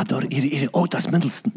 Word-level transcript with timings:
Ah, 0.00 0.06
daar, 0.06 0.24
hier, 0.28 0.42
hier. 0.42 0.68
Oh, 0.70 0.88
dat 0.88 1.00
is 1.00 1.08
Middelsten. 1.10 1.52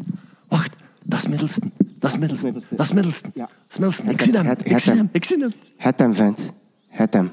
Wacht, 0.48 0.74
dat 1.02 1.18
is 1.18 1.26
Middelsten. 1.26 1.72
Dat 1.98 2.12
is 2.12 2.18
Middelsten. 2.18 2.52
Middelsten. 2.52 2.76
Dat 2.76 2.86
is 2.86 2.92
Middelsten. 2.92 3.30
Ja. 3.34 3.40
Dat 3.44 3.52
is 3.70 3.78
Middelsten. 3.78 4.08
Ik 4.10 4.20
zie 4.20 4.32
hem. 4.32 4.46
Het- 4.46 4.64
Ik 4.70 4.78
zie 4.78 4.88
hem. 4.92 4.98
hem. 5.00 5.08
Ik 5.12 5.24
zie 5.24 5.38
hem. 5.38 5.52
Het 5.76 5.98
hem, 5.98 6.14
vent. 6.14 6.52
Het 6.88 7.12
hem. 7.14 7.30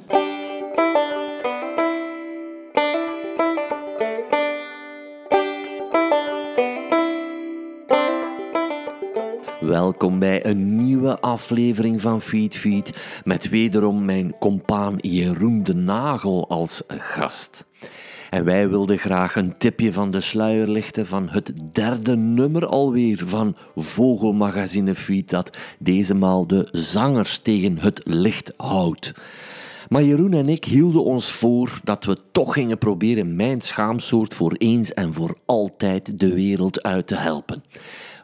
Welkom 9.60 10.20
bij 10.20 10.46
een 10.46 10.76
nieuwe 10.76 11.20
aflevering 11.20 12.02
van 12.02 12.22
Feed 12.22 12.58
Feed 12.58 12.98
met 13.24 13.50
wederom 13.50 14.06
mijn 14.06 14.36
compaan 14.40 14.96
Jeroen 15.02 15.64
de 15.64 15.74
Nagel 15.76 16.50
als 16.50 16.84
gast. 16.88 17.66
En 18.32 18.44
wij 18.46 18.70
wilden 18.70 18.98
graag 18.98 19.36
een 19.36 19.58
tipje 19.58 19.94
van 19.94 20.12
de 20.12 20.22
sluier 20.22 20.68
lichten 20.68 21.06
van 21.06 21.30
het 21.30 21.54
derde 21.72 22.16
nummer 22.16 22.66
alweer 22.66 23.22
van 23.26 23.56
Vogelmagazine 23.76 24.96
Feed 24.96 25.30
dat 25.30 25.58
deze 25.80 26.16
maal 26.16 26.48
de 26.48 26.68
zangers 26.72 27.38
tegen 27.38 27.78
het 27.78 28.02
licht 28.04 28.54
houdt. 28.58 29.14
Maar 29.90 30.04
Jeroen 30.04 30.34
en 30.34 30.50
ik 30.50 30.66
hielden 30.66 31.04
ons 31.04 31.32
voor 31.32 31.80
dat 31.84 32.06
we 32.06 32.18
toch 32.32 32.54
gingen 32.54 32.78
proberen 32.78 33.36
mijn 33.36 33.62
schaamsoort 33.62 34.34
voor 34.34 34.54
eens 34.58 34.94
en 34.94 35.14
voor 35.14 35.38
altijd 35.46 36.20
de 36.20 36.34
wereld 36.34 36.84
uit 36.84 37.08
te 37.08 37.16
helpen. 37.16 37.64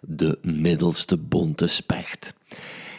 De 0.01 0.37
middelste 0.41 1.17
bonte 1.17 1.67
specht. 1.67 2.33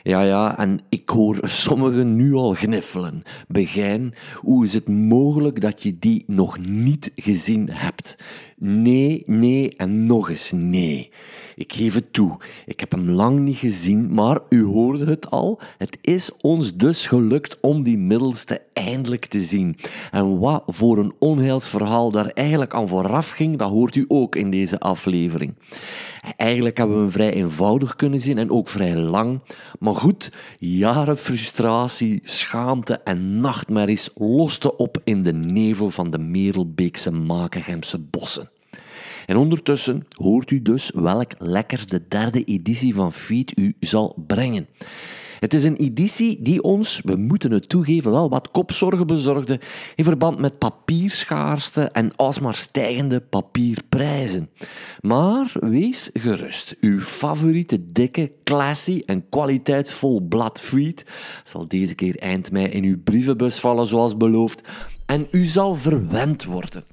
Ja, 0.08 0.20
ja, 0.20 0.58
en 0.58 0.80
ik 0.88 1.08
hoor 1.08 1.38
sommigen 1.42 2.16
nu 2.16 2.34
al 2.34 2.54
gniffelen. 2.54 3.22
Begijn, 3.48 4.14
hoe 4.34 4.64
is 4.64 4.74
het 4.74 4.88
mogelijk 4.88 5.60
dat 5.60 5.82
je 5.82 5.98
die 5.98 6.24
nog 6.26 6.58
niet 6.58 7.12
gezien 7.16 7.70
hebt? 7.70 8.16
Nee, 8.56 9.22
nee 9.26 9.76
en 9.76 10.06
nog 10.06 10.30
eens 10.30 10.52
nee. 10.52 11.10
Ik 11.56 11.72
geef 11.72 11.94
het 11.94 12.12
toe, 12.12 12.36
ik 12.66 12.80
heb 12.80 12.92
hem 12.92 13.10
lang 13.10 13.38
niet 13.38 13.56
gezien, 13.56 14.14
maar 14.14 14.38
u 14.48 14.64
hoorde 14.64 15.04
het 15.04 15.30
al. 15.30 15.60
Het 15.78 15.98
is 16.00 16.36
ons 16.40 16.76
dus 16.76 17.06
gelukt 17.06 17.60
om 17.60 17.82
die 17.82 17.98
middelste 17.98 18.62
eindelijk 18.72 19.26
te 19.26 19.40
zien. 19.40 19.76
En 20.10 20.38
wat 20.38 20.62
voor 20.66 20.98
een 20.98 21.12
onheilsverhaal 21.18 22.10
daar 22.10 22.26
eigenlijk 22.26 22.74
aan 22.74 22.88
vooraf 22.88 23.30
ging, 23.30 23.56
dat 23.56 23.70
hoort 23.70 23.96
u 23.96 24.04
ook 24.08 24.36
in 24.36 24.50
deze 24.50 24.80
aflevering. 24.80 25.54
Eigenlijk 26.36 26.76
hebben 26.76 26.96
we 26.96 27.02
hem 27.02 27.10
vrij 27.10 27.32
eenvoudig 27.32 27.96
kunnen 27.96 28.20
zien 28.20 28.38
en 28.38 28.50
ook 28.50 28.68
vrij 28.68 28.96
lang. 28.96 29.40
Maar 29.78 29.94
goed, 29.98 30.32
jaren 30.58 31.18
frustratie, 31.18 32.20
schaamte 32.22 33.00
en 33.04 33.40
nachtmerries 33.40 34.10
losten 34.14 34.78
op 34.78 35.00
in 35.04 35.22
de 35.22 35.32
nevel 35.32 35.90
van 35.90 36.10
de 36.10 36.18
Merelbeekse 36.18 37.10
Makengemse 37.10 37.98
bossen. 37.98 38.50
En 39.26 39.36
ondertussen 39.36 40.06
hoort 40.10 40.50
u 40.50 40.62
dus 40.62 40.90
welk 40.94 41.32
lekkers 41.38 41.86
de 41.86 42.08
derde 42.08 42.44
editie 42.44 42.94
van 42.94 43.12
Feed 43.12 43.58
u 43.58 43.76
zal 43.80 44.24
brengen. 44.26 44.68
Het 45.38 45.54
is 45.54 45.64
een 45.64 45.76
editie 45.76 46.42
die 46.42 46.62
ons, 46.62 47.00
we 47.04 47.16
moeten 47.16 47.52
het 47.52 47.68
toegeven, 47.68 48.10
wel 48.10 48.28
wat 48.28 48.50
kopzorgen 48.50 49.06
bezorgde 49.06 49.60
in 49.94 50.04
verband 50.04 50.38
met 50.38 50.58
papierschaarste 50.58 51.82
en 51.82 52.16
alsmaar 52.16 52.54
stijgende 52.54 53.20
papierprijzen. 53.20 54.50
Maar 55.00 55.52
wees 55.60 56.10
gerust, 56.12 56.76
uw 56.80 57.00
favoriete 57.00 57.86
dikke, 57.86 58.32
classy 58.44 59.02
en 59.06 59.28
kwaliteitsvol 59.28 60.20
blad 60.20 60.66
zal 61.44 61.68
deze 61.68 61.94
keer 61.94 62.18
eind 62.18 62.50
mei 62.50 62.66
in 62.66 62.84
uw 62.84 63.02
brievenbus 63.02 63.60
vallen 63.60 63.86
zoals 63.86 64.16
beloofd 64.16 64.62
en 65.06 65.26
u 65.30 65.44
zal 65.44 65.74
verwend 65.74 66.44
worden. 66.44 66.84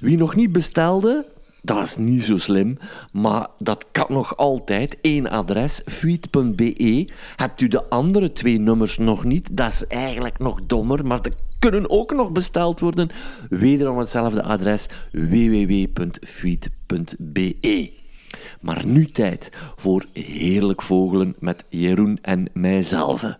Wie 0.00 0.16
nog 0.16 0.34
niet 0.34 0.52
bestelde, 0.52 1.26
dat 1.62 1.82
is 1.82 1.96
niet 1.96 2.24
zo 2.24 2.38
slim, 2.38 2.78
maar 3.12 3.48
dat 3.58 3.86
kan 3.92 4.06
nog 4.08 4.36
altijd. 4.36 4.96
Eén 5.02 5.28
adres, 5.30 5.80
fuit.be. 5.86 7.08
Hebt 7.36 7.60
u 7.60 7.68
de 7.68 7.88
andere 7.88 8.32
twee 8.32 8.58
nummers 8.58 8.98
nog 8.98 9.24
niet? 9.24 9.56
Dat 9.56 9.72
is 9.72 9.86
eigenlijk 9.86 10.38
nog 10.38 10.62
dommer, 10.62 11.06
maar 11.06 11.22
die 11.22 11.32
kunnen 11.58 11.90
ook 11.90 12.12
nog 12.12 12.32
besteld 12.32 12.80
worden. 12.80 13.10
Wederom 13.48 13.98
hetzelfde 13.98 14.42
adres, 14.42 14.86
www.fuit.be. 15.12 15.90
Maar 18.60 18.86
nu 18.86 19.10
tijd 19.10 19.50
voor 19.76 20.04
Heerlijk 20.12 20.82
Vogelen 20.82 21.34
met 21.38 21.64
Jeroen 21.68 22.18
en 22.22 22.48
mijzelf. 22.52 23.36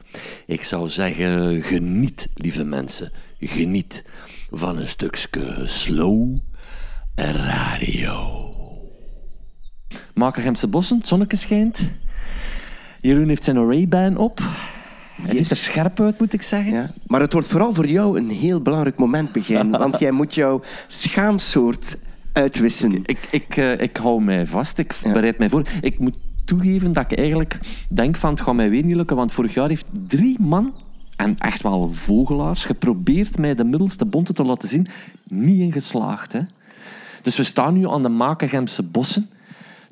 Ik 0.47 0.65
zou 0.65 0.89
zeggen, 0.89 1.63
geniet, 1.63 2.29
lieve 2.35 2.65
mensen. 2.65 3.13
Geniet 3.41 4.05
van 4.51 4.79
een 4.79 4.89
stukje 4.89 5.63
slow 5.65 6.39
radio. 7.31 8.31
Makerhemse 10.15 10.69
bossen, 10.69 10.99
het 10.99 11.09
zonnetje 11.09 11.37
schijnt. 11.37 11.91
Jeroen 13.01 13.29
heeft 13.29 13.45
zijn 13.45 13.67
Ray-Ban 13.67 14.17
op. 14.17 14.39
Hij 14.39 15.27
Yes. 15.27 15.37
ziet 15.37 15.51
er 15.51 15.57
scherp 15.57 16.01
uit, 16.01 16.19
moet 16.19 16.33
ik 16.33 16.43
zeggen. 16.43 16.73
Ja. 16.73 16.91
Maar 17.07 17.21
het 17.21 17.33
wordt 17.33 17.49
vooral 17.49 17.75
voor 17.75 17.87
jou 17.87 18.19
een 18.19 18.31
heel 18.31 18.61
belangrijk 18.61 18.99
moment, 18.99 19.33
Begijn. 19.33 19.71
Want 19.79 19.99
jij 19.99 20.11
moet 20.11 20.35
jouw 20.35 20.63
schaamsoort 20.87 21.99
uitwissen. 22.33 23.01
Ik, 23.05 23.29
ik, 23.31 23.57
eh, 23.57 23.81
ik 23.81 23.97
hou 23.97 24.23
mij 24.23 24.47
vast, 24.47 24.79
ik 24.79 24.95
bereid 25.03 25.39
mij 25.39 25.49
voor. 25.49 25.69
Ik 25.81 25.99
moet 25.99 26.19
toegeven 26.45 26.93
dat 26.93 27.11
ik 27.11 27.19
eigenlijk 27.19 27.59
denk 27.95 28.17
van 28.17 28.31
het 28.31 28.41
gaat 28.41 28.55
mij 28.55 28.71
weer 28.71 28.85
niet 28.85 28.97
lukken, 28.97 29.17
want 29.17 29.33
vorig 29.33 29.55
jaar 29.55 29.69
heeft 29.69 29.85
drie 30.09 30.37
man, 30.41 30.75
en 31.17 31.39
echt 31.39 31.63
wel 31.63 31.91
vogelaars, 31.93 32.65
geprobeerd 32.65 33.39
mij 33.39 33.55
de 33.55 33.65
middelste 33.65 34.05
bonte 34.05 34.33
te 34.33 34.45
laten 34.45 34.69
zien. 34.69 34.87
Niet 35.29 35.61
in 35.61 35.73
geslaagd. 35.73 36.33
Hè. 36.33 36.41
Dus 37.23 37.37
we 37.37 37.43
staan 37.45 37.75
nu 37.75 37.89
aan 37.89 38.03
de 38.03 38.09
Makengemse 38.09 38.83
bossen. 38.83 39.31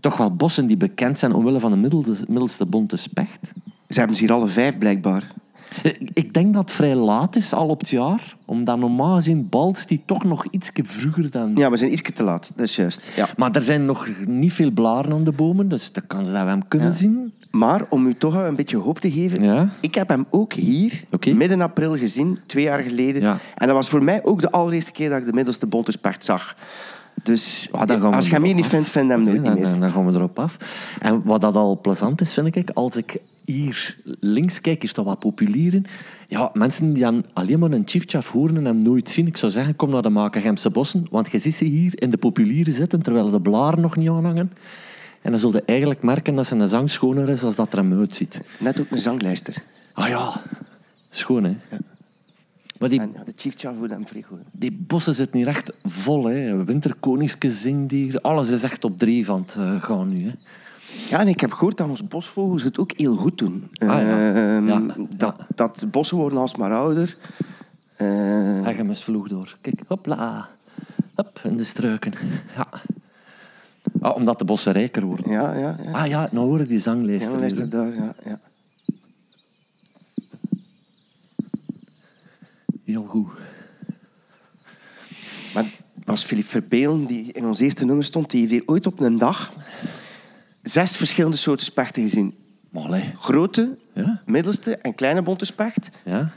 Toch 0.00 0.16
wel 0.16 0.34
bossen 0.34 0.66
die 0.66 0.76
bekend 0.76 1.18
zijn 1.18 1.32
omwille 1.32 1.60
van 1.60 1.70
de 1.70 1.76
middelde- 1.76 2.16
middelste 2.28 2.66
bonte 2.66 2.96
specht. 2.96 3.50
Ze 3.88 3.98
hebben 3.98 4.16
ze 4.16 4.22
hier 4.24 4.32
alle 4.32 4.46
vijf, 4.48 4.78
blijkbaar. 4.78 5.32
Ik- 5.82 6.10
Ik 6.14 6.34
denk 6.34 6.52
dat 6.54 6.62
het 6.62 6.70
vrij 6.72 6.94
laat 6.94 7.36
is, 7.36 7.52
al 7.52 7.68
op 7.68 7.80
het 7.80 7.88
jaar. 7.88 8.36
Omdat 8.44 8.78
normaal 8.78 9.14
gezien 9.14 9.48
balst 9.48 9.88
die 9.88 10.02
toch 10.06 10.24
nog 10.24 10.44
iets 10.50 10.70
vroeger 10.82 11.30
dan... 11.30 11.52
Ja, 11.54 11.70
we 11.70 11.76
zijn 11.76 11.92
iets 11.92 12.10
te 12.14 12.22
laat. 12.22 12.50
Dat 12.54 12.66
is 12.66 12.76
juist. 12.76 13.10
Ja. 13.16 13.28
Maar 13.36 13.50
er 13.54 13.62
zijn 13.62 13.84
nog 13.84 14.08
niet 14.26 14.52
veel 14.52 14.70
blaren 14.70 15.12
aan 15.12 15.24
de 15.24 15.32
bomen, 15.32 15.68
dus 15.68 15.92
de 15.92 16.00
kans 16.00 16.28
dat 16.32 16.42
we 16.42 16.48
hem 16.48 16.68
kunnen 16.68 16.94
zien... 16.94 17.32
Maar 17.50 17.86
om 17.88 18.06
u 18.06 18.14
toch 18.14 18.34
een 18.34 18.56
beetje 18.56 18.76
hoop 18.76 19.00
te 19.00 19.10
geven, 19.10 19.42
Ja. 19.42 19.68
ik 19.80 19.94
heb 19.94 20.08
hem 20.08 20.26
ook 20.30 20.52
hier 20.52 21.04
midden 21.34 21.60
april 21.60 21.96
gezien, 21.96 22.38
twee 22.46 22.64
jaar 22.64 22.82
geleden. 22.82 23.22
Ja. 23.22 23.38
En 23.56 23.66
dat 23.66 23.76
was 23.76 23.88
voor 23.88 24.04
mij 24.04 24.24
ook 24.24 24.40
de 24.40 24.50
allereerste 24.50 24.92
keer 24.92 25.08
dat 25.08 25.18
ik 25.18 25.26
de 25.26 25.32
middelste 25.32 25.66
bonterspacht 25.66 26.24
zag. 26.24 26.56
Dus 27.22 27.68
Ah, 27.72 27.86
dan 27.86 28.00
gaan 28.00 28.10
we 28.10 28.16
als 28.16 28.26
je 28.28 28.36
erop 28.36 28.54
niet 28.54 28.66
vindt, 28.66 28.88
vind 28.88 29.10
hem 29.10 29.24
nooit 29.24 29.44
dan, 29.44 29.54
meer. 29.54 29.62
dan, 29.62 29.80
dan 29.80 29.90
gaan 29.90 30.06
we 30.06 30.12
erop 30.12 30.38
af. 30.38 30.56
En 31.00 31.22
wat 31.24 31.40
dat 31.40 31.54
al 31.54 31.78
plezant 31.80 32.20
is, 32.20 32.34
vind 32.34 32.56
ik, 32.56 32.70
als 32.70 32.96
ik 32.96 33.16
hier 33.44 33.96
links 34.20 34.60
kijk, 34.60 34.82
is 34.82 34.94
dat 34.94 35.04
wat 35.04 35.18
populieren. 35.18 35.84
Ja, 36.28 36.50
mensen 36.52 36.92
die 36.92 37.02
dan 37.02 37.24
alleen 37.32 37.58
maar 37.58 37.70
een 37.70 37.82
chiefchaf 37.84 38.30
horen 38.30 38.56
en 38.56 38.64
hem 38.64 38.82
nooit 38.82 39.10
zien, 39.10 39.26
ik 39.26 39.36
zou 39.36 39.52
zeggen, 39.52 39.76
kom 39.76 39.90
naar 39.90 40.02
de 40.02 40.08
Makengemse 40.08 40.70
bossen, 40.70 41.06
want 41.10 41.30
je 41.30 41.38
ziet 41.38 41.54
ze 41.54 41.64
hier 41.64 42.02
in 42.02 42.10
de 42.10 42.16
populieren 42.16 42.72
zitten, 42.72 43.02
terwijl 43.02 43.30
de 43.30 43.40
blaren 43.40 43.80
nog 43.80 43.96
niet 43.96 44.08
aanhangen. 44.08 44.52
En 45.22 45.30
dan 45.30 45.40
zul 45.40 45.52
je 45.52 45.62
eigenlijk 45.66 46.02
merken 46.02 46.34
dat 46.34 46.46
zijn 46.46 46.68
zang 46.68 46.90
schoner 46.90 47.28
is 47.28 47.42
als 47.42 47.54
dat 47.54 47.72
er 47.72 47.78
hem 47.78 47.98
uitziet. 47.98 48.40
Net 48.58 48.80
ook 48.80 48.90
een 48.90 48.98
zanglijster. 48.98 49.54
Ah 49.92 50.08
ja, 50.08 50.42
schoon 51.10 51.44
hè. 51.44 51.52
Maar 52.80 52.88
die, 52.88 53.00
En 53.00 53.10
ja, 53.14 53.24
de 53.24 53.32
chief 53.36 53.54
hem 53.90 54.06
vrij 54.06 54.22
goed. 54.22 54.38
die 54.52 54.72
bossen 54.86 55.14
zitten 55.14 55.36
hier 55.38 55.48
echt 55.48 55.72
vol. 55.84 56.24
Hè. 56.26 56.64
Winterkoningske. 56.64 58.18
Alles 58.22 58.48
is 58.50 58.62
echt 58.62 58.84
op 58.84 58.98
drie 58.98 59.24
van 59.24 59.40
het 59.40 59.54
eh, 59.56 59.82
gaan 59.82 60.08
nu. 60.08 60.24
Hè. 60.24 60.32
Ja, 61.10 61.20
en 61.20 61.28
ik 61.28 61.40
heb 61.40 61.52
gehoord 61.52 61.76
dat 61.76 61.88
onze 61.88 62.04
bosvogels 62.04 62.62
het 62.62 62.78
ook 62.78 62.92
heel 62.96 63.16
goed 63.16 63.38
doen. 63.38 63.68
Ah, 63.78 63.86
ja. 63.88 64.34
Ehm, 64.34 64.66
Ja, 64.68 64.82
Dat, 65.16 65.34
dat 65.54 65.84
bossen 65.90 66.16
worden 66.16 66.38
alsmaar 66.38 66.72
ouder. 66.74 67.16
Eh, 67.96 68.06
Hij 68.62 68.74
gemist 68.74 69.02
vloeg 69.02 69.28
door. 69.28 69.56
Kijk, 69.60 69.80
hopla. 69.86 70.48
Hop, 71.14 71.40
in 71.44 71.56
de 71.56 71.64
struiken. 71.64 72.12
Ja. 72.56 72.66
Ah, 74.00 74.16
omdat 74.16 74.38
de 74.38 74.44
bossen 74.44 74.72
rijker 74.72 75.04
worden. 75.04 75.32
ja, 75.32 75.54
ja, 75.58 75.76
ja. 75.84 75.90
Ah 75.92 76.06
ja, 76.06 76.28
nou 76.32 76.46
hoor 76.46 76.60
ik 76.60 76.68
die 76.68 76.80
Ja, 77.22 77.28
hè. 77.56 77.62
het 77.62 77.70
daar, 77.70 77.94
ja, 77.94 78.14
ja. 78.24 78.40
Heel 82.84 83.02
goed. 83.04 83.28
Maar 85.54 85.64
het 85.64 86.04
was 86.20 86.28
Philippe 86.28 86.48
Verbeelen, 86.50 87.06
die 87.06 87.32
in 87.32 87.44
ons 87.44 87.60
eerste 87.60 87.84
nummer 87.84 88.04
stond, 88.04 88.30
die 88.30 88.40
heeft 88.40 88.52
hier 88.52 88.62
ooit 88.66 88.86
op 88.86 89.00
een 89.00 89.18
dag 89.18 89.52
zes 90.62 90.96
verschillende 90.96 91.36
soorten 91.36 91.64
spechten 91.66 92.02
gezien. 92.02 92.34
Allee. 92.74 93.12
Grote, 93.18 93.78
Ja, 93.94 94.20
middelste 94.24 94.76
en 94.76 94.94
kleine 94.94 95.22
bonte 95.22 95.44
specht. 95.44 95.88
ja, 96.04 96.30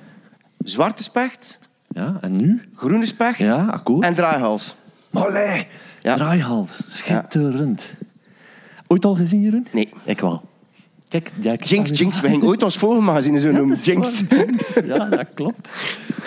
Zwarte 0.63 1.03
specht, 1.03 1.59
ja. 1.89 2.17
En 2.21 2.35
nu? 2.35 2.61
groene 2.75 3.05
specht 3.05 3.39
Ja, 3.39 3.65
akkoord. 3.65 4.03
en 4.05 4.13
draaihals. 4.15 4.75
Allee. 5.13 5.67
Ja. 6.01 6.15
Draaihals. 6.15 6.81
Schitterend. 6.87 7.91
Ooit 8.87 9.05
al 9.05 9.15
gezien, 9.15 9.41
Jeroen? 9.41 9.67
Nee. 9.71 9.89
Ik 10.05 10.19
wel. 10.19 10.41
Kijk, 11.07 11.31
ja, 11.41 11.53
Jinx, 11.53 11.99
Jinx. 11.99 12.21
We 12.21 12.27
gingen 12.27 12.45
ooit 12.47 12.63
ons 12.63 12.77
vogelmagazine 12.77 13.39
zo 13.39 13.51
noemen. 13.51 13.77
Jinx. 13.77 14.23
waar, 14.29 14.39
Jinx. 14.39 14.73
Ja, 14.85 15.09
dat 15.09 15.27
klopt. 15.33 15.71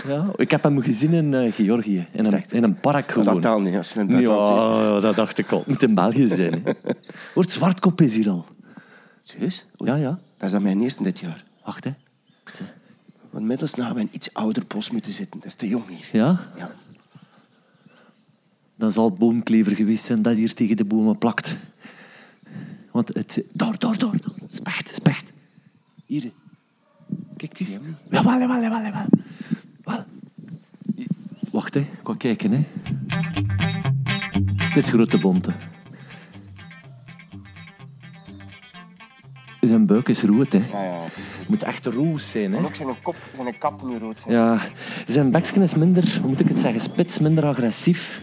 Ja, 0.06 0.26
ik 0.36 0.50
heb 0.50 0.62
hem 0.62 0.82
gezien 0.82 1.12
in 1.12 1.34
eh, 1.34 1.52
Georgië, 1.52 2.06
in 2.12 2.24
een, 2.24 2.44
in 2.50 2.62
een 2.62 2.80
park 2.80 3.10
gewoon. 3.10 3.34
Dat 3.34 3.42
telt 3.42 3.62
niet 3.62 3.76
als 3.76 3.92
je 3.92 4.06
zit. 4.08 4.20
Ja, 4.20 5.00
dat 5.00 5.14
dacht 5.14 5.38
ik 5.38 5.52
al. 5.52 5.64
Moet 5.66 5.82
in 5.82 5.94
België 5.94 6.26
zijn. 6.26 6.76
Hoort, 7.34 7.52
Zwartkop 7.52 8.00
is 8.00 8.14
hier 8.14 8.30
al. 8.30 8.46
Serieus? 9.22 9.64
Ja, 9.78 9.94
ja. 9.94 10.10
Dat 10.10 10.46
is 10.46 10.52
dan 10.52 10.62
mijn 10.62 10.82
eerste 10.82 11.02
dit 11.02 11.18
jaar. 11.18 11.44
Wacht, 11.64 11.84
hè. 11.84 11.90
Wacht, 12.44 12.58
hè. 12.58 12.64
Want 13.30 13.44
middels 13.44 13.74
na 13.74 13.94
we 13.94 14.00
een 14.00 14.08
iets 14.12 14.34
ouder 14.34 14.62
bos 14.66 14.90
moeten 14.90 15.12
zitten. 15.12 15.40
Dat 15.40 15.48
is 15.48 15.54
te 15.54 15.68
jong 15.68 15.88
hier. 15.88 16.08
Ja? 16.12 16.50
Ja. 16.56 16.70
Dan 18.76 18.92
zal 18.92 19.10
boomklever 19.10 19.76
geweest 19.76 20.04
zijn 20.04 20.22
dat 20.22 20.34
hier 20.34 20.54
tegen 20.54 20.76
de 20.76 20.84
bomen 20.84 21.18
plakt. 21.18 21.56
Want 22.90 23.14
het... 23.14 23.42
Daar, 23.52 23.78
daar, 23.78 23.98
daar. 23.98 24.14
Specht, 24.48 24.94
specht. 24.94 25.32
Hier. 26.06 26.30
Kijk 27.36 27.60
eens. 27.60 27.78
Jawel, 28.10 28.38
jawel, 28.38 28.60
jawel, 28.60 28.82
jawel. 28.82 29.06
Wel. 31.56 31.62
Wacht, 31.62 31.74
hè. 31.74 31.80
Ik 31.80 32.00
ga 32.04 32.14
kijken, 32.16 32.52
hè. 32.52 32.64
Het 34.56 34.76
is 34.76 34.88
grote 34.88 35.18
bonte. 35.18 35.52
Zijn 39.60 39.86
buik 39.86 40.08
is 40.08 40.22
rood, 40.22 40.52
hè. 40.52 40.58
Ja, 40.58 40.82
ja. 40.84 41.04
Het 41.38 41.48
moet 41.48 41.62
echt 41.62 41.86
roos 41.86 42.30
zijn, 42.30 42.52
hè. 42.52 42.58
En 42.58 42.64
ook 42.64 42.74
zijn 42.74 43.02
kop, 43.02 43.16
zijn 43.34 43.58
kap 43.58 43.82
nu 43.82 43.98
rood 43.98 44.20
zijn. 44.20 44.34
Ja, 44.34 44.60
zijn 45.06 45.30
beksken 45.30 45.62
is 45.62 45.74
minder, 45.74 46.18
hoe 46.20 46.28
moet 46.28 46.40
ik 46.40 46.48
het 46.48 46.60
zeggen, 46.60 46.80
spits, 46.80 47.18
minder 47.18 47.44
agressief 47.44 48.22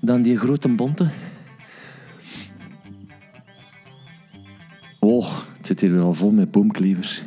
dan 0.00 0.22
die 0.22 0.38
grote 0.38 0.68
bonte. 0.68 1.08
Oh, 5.00 5.38
het 5.56 5.66
zit 5.66 5.80
hier 5.80 5.92
weer 5.92 6.02
al 6.02 6.14
vol 6.14 6.30
met 6.30 6.50
boomklevers. 6.50 7.22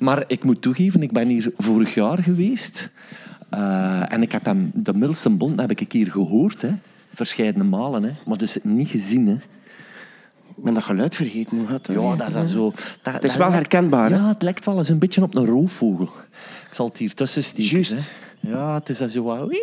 Maar 0.00 0.24
ik 0.26 0.44
moet 0.44 0.62
toegeven, 0.62 1.02
ik 1.02 1.12
ben 1.12 1.28
hier 1.28 1.52
vorig 1.56 1.94
jaar 1.94 2.22
geweest. 2.22 2.90
Eh, 3.50 4.12
en 4.12 4.22
ik 4.22 4.32
heb 4.32 4.44
hem, 4.44 4.70
de 4.74 4.92
middelste 4.92 5.30
bont 5.30 5.60
heb 5.60 5.70
ik 5.70 5.80
een 5.80 5.86
keer 5.86 6.06
gehoord, 6.10 6.62
hè. 6.62 6.70
Verscheidene 7.14 7.64
malen, 7.64 8.02
hè. 8.02 8.10
Maar 8.26 8.38
dus 8.38 8.58
niet 8.62 8.88
gezien, 8.88 9.26
hè. 9.26 9.34
Ik 10.56 10.64
ben 10.66 10.74
dat 10.74 10.82
geluid 10.82 11.14
vergeten. 11.14 11.56
Hoe 11.56 11.66
gaat 11.66 11.86
dat? 11.86 11.96
Ja, 11.96 12.16
dat 12.16 12.26
is 12.26 12.32
dan 12.32 12.46
zo... 12.46 12.72
Dat, 13.02 13.14
Het 13.14 13.24
is 13.24 13.30
dat 13.30 13.38
wel 13.38 13.52
herkenbaar, 13.52 14.10
hè? 14.10 14.16
Ja, 14.16 14.28
het 14.28 14.42
lijkt 14.42 14.64
wel 14.64 14.76
eens 14.76 14.88
een 14.88 14.98
beetje 14.98 15.22
op 15.22 15.34
een 15.34 15.46
roofvogel. 15.46 16.10
Ik 16.68 16.74
zal 16.74 16.86
het 16.86 16.96
hier 16.96 17.14
tussen 17.14 17.44
steken. 17.44 17.70
Juist. 17.70 17.90
hè. 18.40 18.48
Ja, 18.50 18.74
het 18.74 18.88
is 18.88 18.98
dan 18.98 19.08
zo 19.08 19.22
wat... 19.22 19.56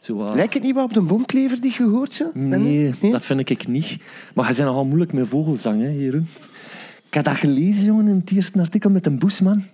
Zo. 0.00 0.34
Lijkt 0.34 0.54
het 0.54 0.62
niet 0.62 0.74
wat 0.74 0.84
op 0.84 0.92
de 0.92 1.00
boomklever 1.00 1.60
die 1.60 1.70
je 1.70 1.76
gehoord 1.76 2.14
zo? 2.14 2.30
Nee, 2.34 2.94
dat 3.00 3.24
vind 3.24 3.50
ik 3.50 3.66
niet. 3.66 3.96
Maar 4.34 4.48
je 4.48 4.54
bent 4.54 4.68
nogal 4.68 4.84
moeilijk 4.84 5.12
met 5.12 5.28
vogelzang, 5.28 5.80
hè, 5.80 5.88
Jeroen. 5.88 6.28
Ik 7.06 7.14
heb 7.14 7.24
dat 7.24 7.36
gelezen, 7.36 7.84
jongen, 7.84 8.08
in 8.08 8.16
het 8.16 8.30
eerste 8.32 8.60
artikel 8.60 8.90
met 8.90 9.06
een 9.06 9.18
boesman. 9.18 9.64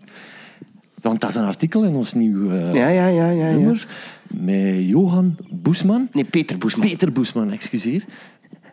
Want 1.00 1.20
dat 1.20 1.30
is 1.30 1.36
een 1.36 1.44
artikel 1.44 1.84
in 1.84 1.94
ons 1.94 2.12
nieuw 2.14 2.50
eh, 2.50 2.74
Ja, 2.74 2.88
ja, 2.88 3.06
ja, 3.06 3.30
ja. 3.30 3.48
ja. 3.48 3.54
nummer. 3.56 3.86
Met 4.26 4.86
Johan 4.86 5.36
Boesman. 5.50 6.08
Nee, 6.12 6.24
Peter 6.24 6.58
Boesman. 6.58 6.88
Peter 6.88 7.12
Boesman, 7.12 7.52
excuseer. 7.52 8.04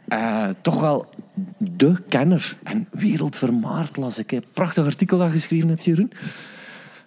Eh, 0.07 0.47
toch 0.61 0.79
wel 0.79 1.05
de 1.57 1.95
kenner. 2.09 2.57
En 2.63 2.87
wereldvermaard 2.91 3.97
las 3.97 4.19
ik. 4.19 4.29
Hè. 4.29 4.39
Prachtig 4.53 4.85
artikel 4.85 5.17
dat 5.17 5.27
je 5.27 5.33
geschreven 5.33 5.69
hebt, 5.69 5.85
Jeroen. 5.85 6.11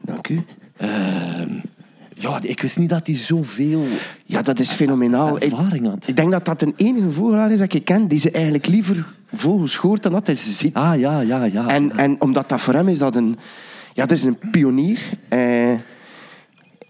Dank 0.00 0.28
u. 0.28 0.44
Ja, 2.20 2.38
ik 2.42 2.62
wist 2.62 2.78
niet 2.78 2.88
dat 2.88 3.06
hij 3.06 3.16
zoveel 3.16 3.84
Ja, 4.24 4.42
dat 4.42 4.58
is 4.58 4.70
fenomenaal. 4.70 5.36
Ik, 5.36 5.42
ervaring 5.42 5.86
had. 5.86 6.08
ik 6.08 6.16
denk 6.16 6.30
dat 6.30 6.44
dat 6.44 6.60
de 6.60 6.72
enige 6.76 7.10
vogelaar 7.10 7.52
is 7.52 7.58
dat 7.58 7.72
ik 7.72 7.84
ken 7.84 8.08
die 8.08 8.18
ze 8.18 8.30
eigenlijk 8.30 8.66
liever 8.66 9.06
vogels 9.32 9.76
hoort 9.76 10.02
dan 10.02 10.12
dat 10.12 10.26
hij 10.26 10.34
ze 10.36 10.52
ziet. 10.52 10.74
Ah, 10.74 10.98
ja, 10.98 11.20
ja, 11.20 11.44
ja. 11.44 11.68
En, 11.68 11.96
en 11.96 12.20
omdat 12.20 12.48
dat 12.48 12.60
voor 12.60 12.74
hem 12.74 12.88
is 12.88 12.98
dat 12.98 13.16
een... 13.16 13.36
Ja, 14.00 14.06
dat 14.06 14.16
is 14.16 14.24
een 14.24 14.38
pionier. 14.50 15.00
Eh, 15.28 15.38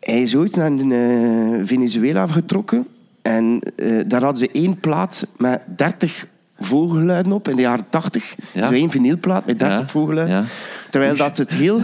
hij 0.00 0.22
is 0.22 0.36
ooit 0.36 0.56
naar 0.56 0.72
eh, 0.72 1.60
Venezuela 1.64 2.26
getrokken. 2.26 2.86
En 3.22 3.60
eh, 3.76 3.86
daar 4.06 4.22
hadden 4.22 4.38
ze 4.38 4.50
één 4.52 4.80
plaat 4.80 5.26
met 5.36 5.60
30 5.76 6.26
vogelluiden 6.58 7.32
op 7.32 7.48
in 7.48 7.56
de 7.56 7.62
jaren 7.62 7.86
80. 7.88 8.34
Ja. 8.52 8.68
Zo 8.68 8.74
één 8.74 8.90
vinylplaat 8.90 9.46
met 9.46 9.58
30 9.58 9.92
Ja. 10.26 10.44
Terwijl 10.90 11.16
dat 11.16 11.36
het 11.36 11.54
heel... 11.54 11.80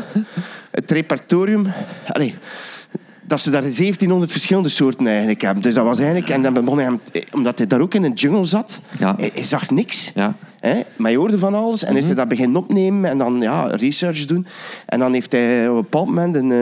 Het 0.70 0.90
repertorium... 0.90 1.66
Allee, 2.08 2.34
dat 3.22 3.40
ze 3.40 3.50
daar 3.50 3.60
1700 3.60 4.30
verschillende 4.32 4.68
soorten 4.68 5.06
eigenlijk 5.06 5.40
hebben. 5.40 5.62
Dus 5.62 5.74
dat 5.74 5.84
was 5.84 5.98
eigenlijk... 5.98 6.28
En 6.28 6.42
dan 6.42 6.52
begon 6.52 6.78
hij. 6.78 6.98
Omdat 7.32 7.58
hij 7.58 7.66
daar 7.66 7.80
ook 7.80 7.94
in 7.94 8.04
een 8.04 8.12
jungle 8.12 8.44
zat. 8.44 8.80
Ja. 8.98 9.14
Hij, 9.16 9.30
hij 9.34 9.42
zag 9.42 9.70
niks. 9.70 10.10
Ja. 10.14 10.34
Hè? 10.66 10.80
Maar 10.96 11.10
je 11.10 11.16
hoorde 11.16 11.38
van 11.38 11.54
alles. 11.54 11.84
En 11.84 11.96
is 11.96 12.06
hij 12.06 12.14
dat 12.14 12.28
beginnen 12.28 12.56
opnemen 12.56 13.10
en 13.10 13.18
dan 13.18 13.40
ja, 13.40 13.66
research 13.66 14.24
doen. 14.24 14.46
En 14.86 14.98
dan 14.98 15.12
heeft 15.12 15.32
hij 15.32 15.68
op 15.68 15.74
een 15.76 15.80
bepaald 15.82 16.06
moment 16.06 16.36
een, 16.36 16.52
eh, 16.52 16.58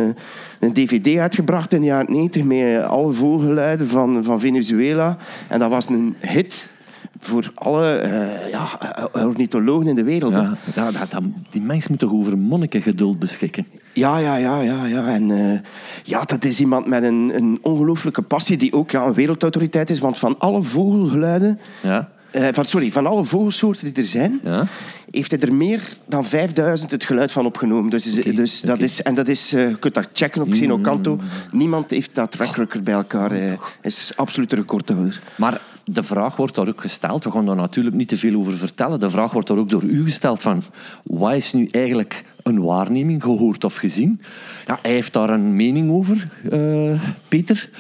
een 0.61 0.73
dvd 0.73 1.19
uitgebracht 1.19 1.73
in 1.73 1.81
de 1.81 1.87
jaren 1.87 2.13
90 2.13 2.45
met 2.45 2.83
alle 2.83 3.13
vogelluiden 3.13 3.89
van, 3.89 4.25
van 4.25 4.41
Venezuela. 4.41 5.17
En 5.49 5.59
dat 5.59 5.71
was 5.71 5.89
een 5.89 6.17
hit 6.21 6.71
voor 7.19 7.51
alle 7.55 7.95
eh, 7.95 8.51
ja, 8.51 8.69
eh, 9.13 9.25
ornithologen 9.27 9.87
in 9.87 9.95
de 9.95 10.05
wereld. 10.05 10.33
Ja, 10.33 10.53
dat, 10.75 11.11
dat- 11.11 11.23
die 11.51 11.61
mens 11.63 11.89
moet 11.89 11.99
toch 11.99 12.13
over 12.13 12.39
monnikengeduld 12.39 13.19
beschikken. 13.19 13.67
Ja, 13.93 14.19
ja, 14.19 14.37
ja, 14.37 14.61
ja, 14.61 14.85
ja. 14.87 15.07
En 15.07 15.63
ja, 16.05 16.23
dat 16.23 16.45
is 16.45 16.61
iemand 16.61 16.87
met 16.87 17.03
een, 17.03 17.33
een 17.35 17.59
ongelooflijke 17.63 18.23
passie 18.23 18.57
die 18.57 18.73
ook 18.73 18.91
ja, 18.91 19.07
een 19.07 19.15
wereldautoriteit 19.15 19.91
is. 19.91 19.99
Want 19.99 20.19
van 20.19 20.39
alle 20.39 20.63
vogelgeluiden, 20.63 21.59
Ja. 21.83 22.09
Eh, 22.35 22.49
van, 22.53 22.65
sorry, 22.65 22.93
van 22.93 23.07
alle 23.07 23.25
vogelsoorten 23.25 23.85
die 23.85 24.03
er 24.03 24.09
zijn, 24.09 24.41
Ja. 24.45 24.67
heeft 25.11 25.31
hij 25.31 25.41
er 25.41 25.55
meer 25.55 25.83
dan 26.07 26.25
5000 26.25 26.91
het 26.91 27.05
geluid 27.05 27.33
van 27.33 27.47
opgenomen. 27.47 27.91
Dus, 27.91 28.15
dus 28.15 28.61
dat 28.61 28.81
is, 28.81 29.03
en 29.03 29.15
dat 29.15 29.29
is, 29.29 29.53
eh, 29.53 29.69
je 29.69 29.79
kunt 29.79 29.95
dat 29.95 30.09
checken 30.13 30.43
op 30.43 30.51
Xenocanto. 30.51 31.19
Niemand 31.51 31.91
heeft 31.91 32.15
dat 32.15 32.31
track 32.31 32.57
record 32.57 32.85
bij 32.85 32.95
elkaar. 32.95 33.31
Hij 33.31 33.59
is 33.83 34.13
absoluut 34.17 34.51
de 34.51 34.57
recordhouder. 34.57 35.21
Maar 35.37 35.61
de 35.85 36.03
vraag 36.03 36.37
wordt 36.37 36.55
daar 36.55 36.69
ook 36.69 36.81
gesteld. 36.81 37.25
We 37.25 37.31
gaan 37.31 37.47
daar 37.47 37.57
natuurlijk 37.57 37.97
niet 37.97 38.09
te 38.09 38.17
veel 38.17 38.39
over 38.39 38.57
vertellen. 38.57 39.01
De 39.01 39.11
vraag 39.11 39.33
wordt 39.33 39.49
daar 39.49 39.59
ook 39.59 39.69
door 39.69 39.83
u 39.83 40.03
gesteld 40.05 40.43
van... 40.43 40.63
Wat 41.03 41.35
is 41.35 41.53
nu 41.53 41.69
eigenlijk 41.71 42.25
een 42.45 42.63
waarneming, 42.63 43.23
gehoord 43.23 43.65
of 43.65 43.77
gezien? 43.77 44.21
Ja, 44.67 44.79
hij 44.83 44.91
heeft 44.91 45.13
daar 45.13 45.31
een 45.31 45.57
mening 45.57 45.91
over, 45.91 46.29
eh, 46.51 47.03
Peter. 47.29 47.71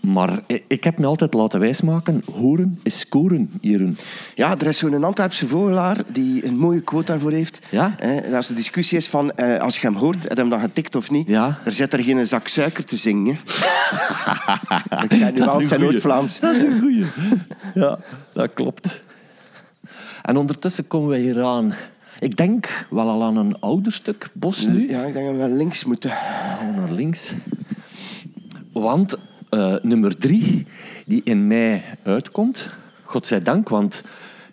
Maar 0.00 0.40
ik 0.66 0.84
heb 0.84 0.98
me 0.98 1.06
altijd 1.06 1.34
laten 1.34 1.60
wijsmaken... 1.60 2.22
Horen 2.32 2.80
is 2.82 2.98
scoren, 2.98 3.50
Jeroen. 3.60 3.96
Ja, 4.34 4.58
er 4.58 4.66
is 4.66 4.78
zo'n 4.78 5.04
Antwerpse 5.04 5.46
vogelaar 5.46 5.96
die 6.12 6.46
een 6.46 6.56
mooie 6.56 6.80
quote 6.80 7.04
daarvoor 7.04 7.32
heeft. 7.32 7.60
Ja? 7.70 7.94
Eh, 7.98 8.34
als 8.34 8.46
de 8.46 8.54
discussie 8.54 8.98
is 8.98 9.08
van, 9.08 9.32
eh, 9.32 9.60
als 9.60 9.80
je 9.80 9.86
hem 9.86 9.96
hoort, 9.96 10.22
heb 10.22 10.32
je 10.32 10.40
hem 10.40 10.50
dan 10.50 10.60
getikt 10.60 10.94
of 10.94 11.10
niet? 11.10 11.28
Ja. 11.28 11.58
Er 11.64 11.72
zit 11.72 11.92
er 11.92 12.02
geen 12.02 12.26
zak 12.26 12.48
suiker 12.48 12.84
te 12.84 12.96
zingen. 12.96 13.32
Ik 13.32 13.38
ga 15.20 15.30
nu 15.30 15.40
op 15.40 15.62
zijn 15.62 15.80
Noord-Vlaams. 15.80 16.40
Dat 16.40 16.56
is 16.56 16.62
een 16.62 16.80
goeie. 16.80 17.04
Ja, 17.74 17.98
dat 18.32 18.52
klopt. 18.54 19.02
En 20.22 20.36
ondertussen 20.36 20.86
komen 20.86 21.08
wij 21.08 21.20
hier 21.20 21.42
aan... 21.42 21.74
Ik 22.24 22.36
denk 22.36 22.86
wel 22.90 23.08
al 23.08 23.22
aan 23.22 23.36
een 23.36 23.60
ouder 23.60 23.92
stuk 23.92 24.28
bos 24.32 24.66
nu. 24.66 24.88
Ja, 24.90 25.02
ik 25.04 25.12
denk 25.12 25.26
dat 25.26 25.34
we 25.34 25.40
naar 25.40 25.48
links 25.56 25.84
moeten. 25.84 26.10
we 26.74 26.80
naar 26.80 26.92
links. 26.92 27.32
Want 28.72 29.16
eh, 29.50 29.74
nummer 29.82 30.16
drie, 30.18 30.66
die 31.06 31.20
in 31.24 31.46
mei 31.46 31.82
uitkomt, 32.02 32.70
godzijdank, 33.02 33.68
want 33.68 34.04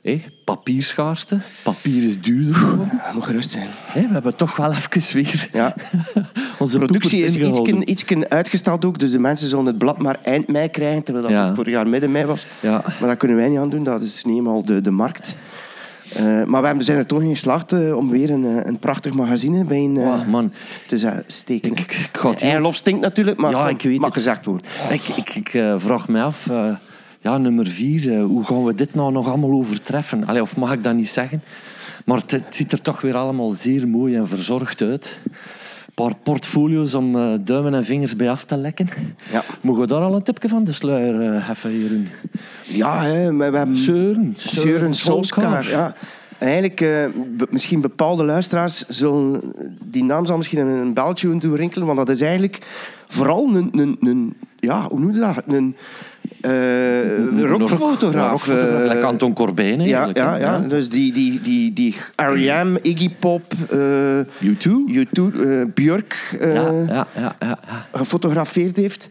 hé, 0.02 0.22
papierschaarste, 0.46 1.40
papier 1.64 2.04
is 2.04 2.22
duurder 2.22 2.56
geworden. 2.56 3.02
Moet 3.14 3.24
gerust 3.26 3.52
zijn. 3.52 3.68
We 3.94 4.00
hebben 4.00 4.36
toch 4.36 4.56
wel 4.56 4.72
even 4.74 5.14
weer 5.14 5.50
Ja. 5.54 5.76
onze 6.60 6.78
productie 6.78 7.24
is 7.24 7.36
ingehouden. 7.36 7.90
iets 7.92 8.06
uitgesteld 8.28 8.86
ook, 8.86 9.00
dus 9.00 9.12
de 9.12 9.20
mensen 9.20 9.48
zullen 9.48 9.66
het 9.66 9.78
blad 9.78 9.98
maar 9.98 10.20
eind 10.24 10.48
mei 10.48 10.70
krijgen, 10.70 11.04
terwijl 11.04 11.26
dat 11.26 11.36
Ja. 11.36 11.46
het 11.46 11.56
vorig 11.56 11.74
jaar 11.74 11.88
midden 11.88 12.12
mei 12.12 12.26
was. 12.26 12.46
Ja. 12.60 12.84
Maar 13.00 13.10
dat 13.10 13.18
kunnen 13.18 13.38
wij 13.38 13.50
niet 13.50 13.60
aan 13.60 13.70
doen, 13.70 13.84
dat 13.84 14.02
is 14.02 14.24
niet 14.24 14.38
eenmaal 14.38 14.66
de, 14.66 14.82
de 14.82 14.92
markt. 14.92 15.36
Eh, 16.16 16.44
maar 16.44 16.78
we 16.78 16.84
zijn 16.84 16.98
er 16.98 17.06
toch 17.06 17.22
in 17.22 17.30
geslaagd 17.30 17.72
eh, 17.72 17.96
om 17.98 18.10
weer 18.10 18.30
een, 18.30 18.46
eh, 18.46 18.66
een 18.66 18.80
prachtig 18.80 19.14
magazine 19.14 19.64
bij 19.64 19.78
een, 19.78 19.98
Oh, 19.98 20.28
man, 20.28 20.54
te 20.88 21.22
steken. 21.28 21.72
Ik- 21.72 21.80
ik- 21.80 21.92
ik 21.92 22.18
ga 22.18 22.30
het 22.30 22.42
Eierlof 22.42 22.76
stinkt 22.76 23.02
natuurlijk, 23.02 23.40
maar 23.40 23.52
Ja, 23.52 23.70
ik 23.70 23.82
weet 23.82 23.96
mag 23.98 24.06
het. 24.06 24.14
gezegd 24.14 24.46
worden. 24.46 24.66
ik, 24.92 25.08
ik, 25.08 25.36
ik 25.36 25.50
vraag 25.78 26.08
me 26.08 26.22
af, 26.22 26.50
ja, 27.20 27.38
nummer 27.38 27.68
vier, 27.68 28.20
hoe 28.22 28.44
gaan 28.44 28.64
we 28.64 28.76
dit 28.76 28.96
nou 28.96 29.12
nog 29.12 29.28
allemaal 29.28 29.52
overtreffen? 29.52 30.26
Allee, 30.28 30.42
of 30.42 30.58
mag 30.58 30.74
ik 30.74 30.84
dat 30.84 30.94
niet 30.96 31.10
zeggen? 31.10 31.44
Maar 32.06 32.18
het, 32.18 32.32
het 32.32 32.46
ziet 32.50 32.72
er 32.72 32.82
toch 32.82 33.02
weer 33.02 33.16
allemaal 33.16 33.52
zeer 33.52 33.88
mooi 33.88 34.16
en 34.16 34.28
verzorgd 34.28 34.82
uit. 34.82 35.20
Een 35.96 36.04
paar 36.04 36.16
portfolio's 36.24 36.94
om 36.94 37.16
eh, 37.16 37.34
duimen 37.42 37.74
en 37.74 37.86
vingers 37.86 38.16
bij 38.16 38.30
af 38.30 38.46
te 38.46 38.58
lekken. 38.58 38.88
Ja. 39.32 39.44
Mogen 39.62 39.82
we 39.82 39.88
daar 39.88 40.02
al 40.02 40.16
een 40.16 40.24
tipje 40.24 40.50
van 40.50 40.64
de 40.64 40.72
sluier 40.72 41.22
eh 41.22 41.48
heffen, 41.48 41.80
Jeroen? 41.80 42.08
Ja, 42.64 43.04
hè, 43.04 43.36
we 43.36 43.44
hebben 43.44 43.78
Seuren. 43.78 44.36
Søren 44.38 44.94
Solskjaer. 44.94 45.70
Ja. 45.70 45.96
Eigenlijk, 46.38 46.82
eh, 46.82 47.06
be- 47.38 47.48
misschien 47.50 47.82
bepaalde 47.82 48.24
luisteraars 48.24 48.88
zullen 48.88 49.42
die 49.84 50.04
naam 50.04 50.26
zal 50.26 50.38
misschien 50.38 50.68
een 50.68 50.94
beltje 50.94 51.38
doen 51.38 51.56
rinkelen, 51.56 51.86
want 51.86 51.98
dat 51.98 52.10
is 52.10 52.22
eigenlijk 52.22 52.60
vooral 53.08 53.56
een, 53.56 53.70
een, 53.72 53.98
een 54.00 54.34
ja, 54.60 54.88
hoe 54.88 55.00
noem 55.00 55.14
je 55.14 55.20
dat? 55.20 55.44
Een, 55.48 55.76
eh 56.42 57.46
rockfotograaf. 57.46 58.48
Ja, 58.48 58.54
eh, 58.54 58.88
like 58.94 59.06
Anton 59.06 59.34
Corbijn 59.34 59.82
ja, 59.82 59.86
eigenlijk. 59.86 60.18
ja, 60.18 60.32
hè. 60.34 60.40
ja, 60.40 60.60
dus 60.60 60.90
die, 60.90 61.14
die, 61.14 61.42
die, 61.42 61.74
die 61.74 61.96
R.E.M., 62.16 62.78
Iggy 62.82 63.10
Pop, 63.20 63.54
eh 63.70 63.80
U2? 64.44 64.70
U2, 64.88 65.40
eh, 65.42 65.62
Björk 65.74 66.38
eh, 66.40 66.54
Ja, 66.54 66.72
ja, 66.88 67.08
ja, 67.16 67.36
ja, 67.40 67.58
ja. 67.68 67.86
gefotografeerd 67.94 68.76
heeft. 68.76 69.10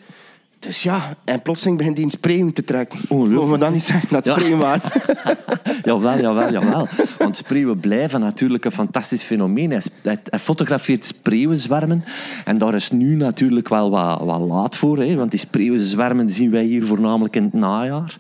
Dus 0.61 0.83
ja, 0.83 1.15
en 1.25 1.43
plotseling 1.43 1.77
begint 1.79 1.97
hij 1.97 2.05
een 2.05 2.11
spreeuw 2.11 2.51
te 2.53 2.65
trekken. 2.65 2.99
Ongelooflijk. 3.09 3.41
Mogen 3.41 3.53
we 3.53 3.59
dat 3.59 3.73
niet 3.73 3.83
zeggen, 3.83 4.09
dat 4.11 4.27
Ja. 4.27 4.35
spreeuw 4.39 4.57
waren. 4.57 4.91
Jawel, 5.85 6.21
jawel, 6.21 6.53
jawel. 6.53 6.89
Want 7.19 7.37
spreeuwen 7.37 7.81
blijven 7.81 8.21
natuurlijk 8.21 8.65
een 8.65 8.73
fantastisch 8.73 9.23
fenomeen. 9.23 9.71
Hij, 9.71 10.19
fotografeert 10.41 11.05
spreeuwenzwermen. 11.05 12.05
En 12.45 12.59
daar 12.59 12.75
is 12.75 12.91
nu 12.91 13.17
natuurlijk 13.17 13.69
wel 13.69 13.91
wat, 13.91 14.21
wat 14.21 14.41
laat 14.41 14.77
voor. 14.77 14.99
Hè? 14.99 15.15
Want 15.15 15.31
die 15.31 15.41
spreeuwenzwermen 15.41 16.31
zien 16.31 16.51
wij 16.51 16.65
hier 16.65 16.85
voornamelijk 16.85 17.37
in 17.37 17.45
het 17.45 17.53
najaar. 17.53 18.17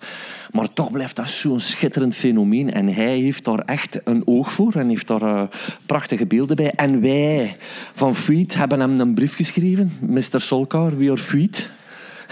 Maar 0.50 0.73
toch 0.73 0.90
blijft 0.90 1.16
dat 1.16 1.28
zo'n 1.28 1.61
schitterend 1.61 2.14
fenomeen. 2.14 2.73
En 2.73 2.88
hij 2.94 3.18
heeft 3.18 3.44
daar 3.44 3.59
echt 3.59 4.00
een 4.04 4.23
oog 4.25 4.52
voor. 4.52 4.75
En 4.75 4.88
heeft 4.88 5.06
daar 5.06 5.23
eh, 5.23 5.42
prachtige 5.87 6.26
beelden 6.26 6.56
bij. 6.56 6.70
En 6.70 7.00
wij 7.00 7.56
van 7.94 8.14
Feet 8.14 8.54
hebben 8.54 8.80
hem 8.80 9.00
een 9.00 9.14
brief 9.14 9.37
geschreven. 9.37 9.92
Mr. 9.99 10.40
Solkar, 10.40 10.97
we 10.97 11.04
are 11.11 11.18
Feet. 11.18 11.70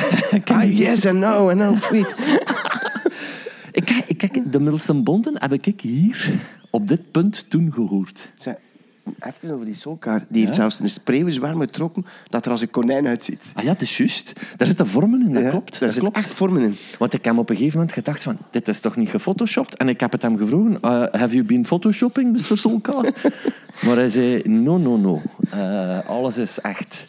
ah, 0.55 0.79
yes, 0.79 1.07
and 1.07 1.19
now, 1.19 1.49
and 1.49 1.59
now, 1.59 1.81
sweet. 1.83 2.15
Ik, 3.73 3.85
kijk- 3.85 4.05
ik 4.07 4.19
kijk, 4.19 4.53
de 4.53 4.61
middelste 4.61 4.95
bonten 4.95 5.35
heb 5.39 5.53
ik 5.53 5.81
hier 5.81 6.31
op 6.71 6.89
dit 6.89 7.11
punt 7.11 7.51
toen 7.51 7.73
gehoord. 7.73 8.29
Zeg, 8.37 8.55
Even 9.21 9.51
over 9.51 9.65
die 9.65 9.75
solkaar. 9.75 10.25
Die 10.29 10.43
heeft 10.45 10.55
zelfs 10.55 10.81
een 10.81 10.89
spreeuwenzwerm 10.89 11.61
getrokken 11.61 12.07
dat 12.29 12.45
er 12.45 12.51
als 12.51 12.61
een 12.61 12.71
konijn 12.71 13.07
uitziet. 13.07 13.45
Ah 13.55 13.65
ja, 13.65 13.71
het 13.71 13.83
is 13.83 13.97
juist. 13.97 14.33
Daar 14.57 14.67
zitten 14.67 14.87
vormen 14.87 15.23
in, 15.23 15.33
dat 15.33 15.43
Ja, 15.43 15.51
klopt. 15.51 15.71
Daar 15.71 15.81
Dat 15.81 15.93
zitten 15.93 16.13
echt 16.13 16.33
vormen 16.35 16.63
in. 16.63 16.77
Want 16.99 17.13
ik 17.13 17.25
heb 17.25 17.39
op 17.39 17.51
een 17.51 17.57
gegeven 17.57 17.79
moment 17.79 17.95
gedacht 17.97 18.23
van, 18.23 18.39
dit 18.51 18.69
is 18.69 18.81
toch 18.81 18.97
niet 18.97 19.09
gefotoshopt? 19.09 19.77
En 19.77 19.89
ik 19.89 20.01
heb 20.01 20.13
het 20.13 20.23
hem 20.23 20.37
gevraagd, 20.37 20.85
uh, 21.15 21.21
have 21.21 21.35
you 21.35 21.45
been 21.45 21.67
photoshopping, 21.67 22.33
Mr. 22.33 22.59
Solkar? 22.59 23.03
maar 23.85 23.97
hij 23.97 24.09
zei, 24.09 24.43
no, 24.45 24.79
no, 24.79 24.97
no. 24.97 25.23
Eh, 25.51 25.99
alles 26.09 26.37
is 26.37 26.61
echt. 26.61 27.07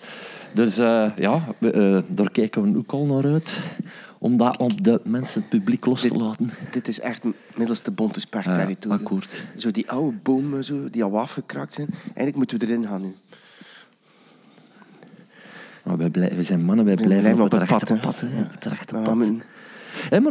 Dus 0.54 0.78
eh, 0.78 1.12
ja, 1.18 1.42
we, 1.58 1.72
eh, 1.72 2.16
daar 2.16 2.32
kijken 2.32 2.72
we 2.72 2.78
ook 2.78 2.92
al 2.92 3.06
naar 3.06 3.26
uit. 3.32 3.62
Om 4.20 4.38
dat 4.38 4.58
op 4.58 4.84
de 4.84 5.02
mensen, 5.04 5.42
het 5.42 5.50
publiek 5.50 5.86
los 5.86 6.02
te 6.02 6.16
laten. 6.16 6.50
Dit 6.72 6.88
is 6.88 7.00
echt 7.00 7.24
een 7.24 7.34
middelste 7.56 7.92
bonte 7.92 8.20
akkoord. 8.90 9.46
Zo 9.58 9.72
die 9.72 9.90
oude 9.92 10.18
bomen 10.24 10.66
zo, 10.66 10.90
die 10.90 11.04
al 11.04 11.20
afgekrakt 11.20 11.74
zijn. 11.74 11.88
Eigenlijk 12.04 12.36
moeten 12.36 12.60
we 12.60 12.66
erin 12.68 12.86
gaan 12.86 13.02
nu. 13.02 13.16
Maar 15.84 15.98
wij, 15.98 16.10
blij- 16.10 16.36
we 16.36 16.44
zijn 16.44 16.64
mannen, 16.64 16.86
wij 16.86 16.96
blijven, 16.96 17.20
blijven 17.20 17.40
op, 17.46 17.54
op 17.54 17.60
het 17.60 17.70
het 17.70 17.70
rechte 17.70 17.94
pad, 17.94 18.02
pad. 18.02 18.22
hè. 18.22 18.28
hè. 18.28 18.42
Op 18.42 18.52
het 18.52 18.64
rechte 18.66 18.94
Maar 18.94 19.02
we 19.04 19.08
pad. 19.10 19.18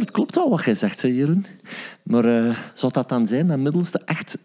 het 0.01 0.11
klopt 0.11 0.35
wel 0.35 0.49
wat 0.49 0.63
jij 0.65 0.75
zegt, 0.75 1.01
hè, 1.01 1.07
Jeroen. 1.07 1.45
Maar 2.03 2.25
eh, 2.25 2.57
zou 2.73 2.91
dat 2.93 3.09
dan 3.09 3.27
zijn 3.27 3.47
dat 3.47 3.57
middelste 3.59 4.01
echt 4.05 4.37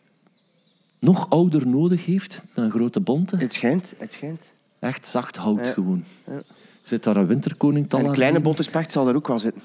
nog 0.99 1.31
ouder 1.31 1.67
nodig 1.67 2.05
heeft 2.07 2.43
dan 2.55 2.71
grote 2.71 3.01
bonte? 3.01 3.37
Het 3.37 3.53
schijnt, 3.53 3.95
het 3.99 4.13
schijnt. 4.13 4.51
Echt 4.85 5.09
zacht 5.09 5.37
hout 5.37 5.67
gewoon. 5.67 6.05
Ja. 6.27 6.43
Zit 6.83 7.03
daar 7.03 7.17
een 7.17 7.27
winterkoning 7.27 7.91
te 7.91 7.97
En 7.97 8.05
een 8.05 8.13
kleine 8.13 8.41
bonte 8.41 8.63
specht 8.63 8.93
zal 8.93 9.09
er 9.09 9.15
ook 9.15 9.29
wel 9.29 9.39
zitten. 9.39 9.63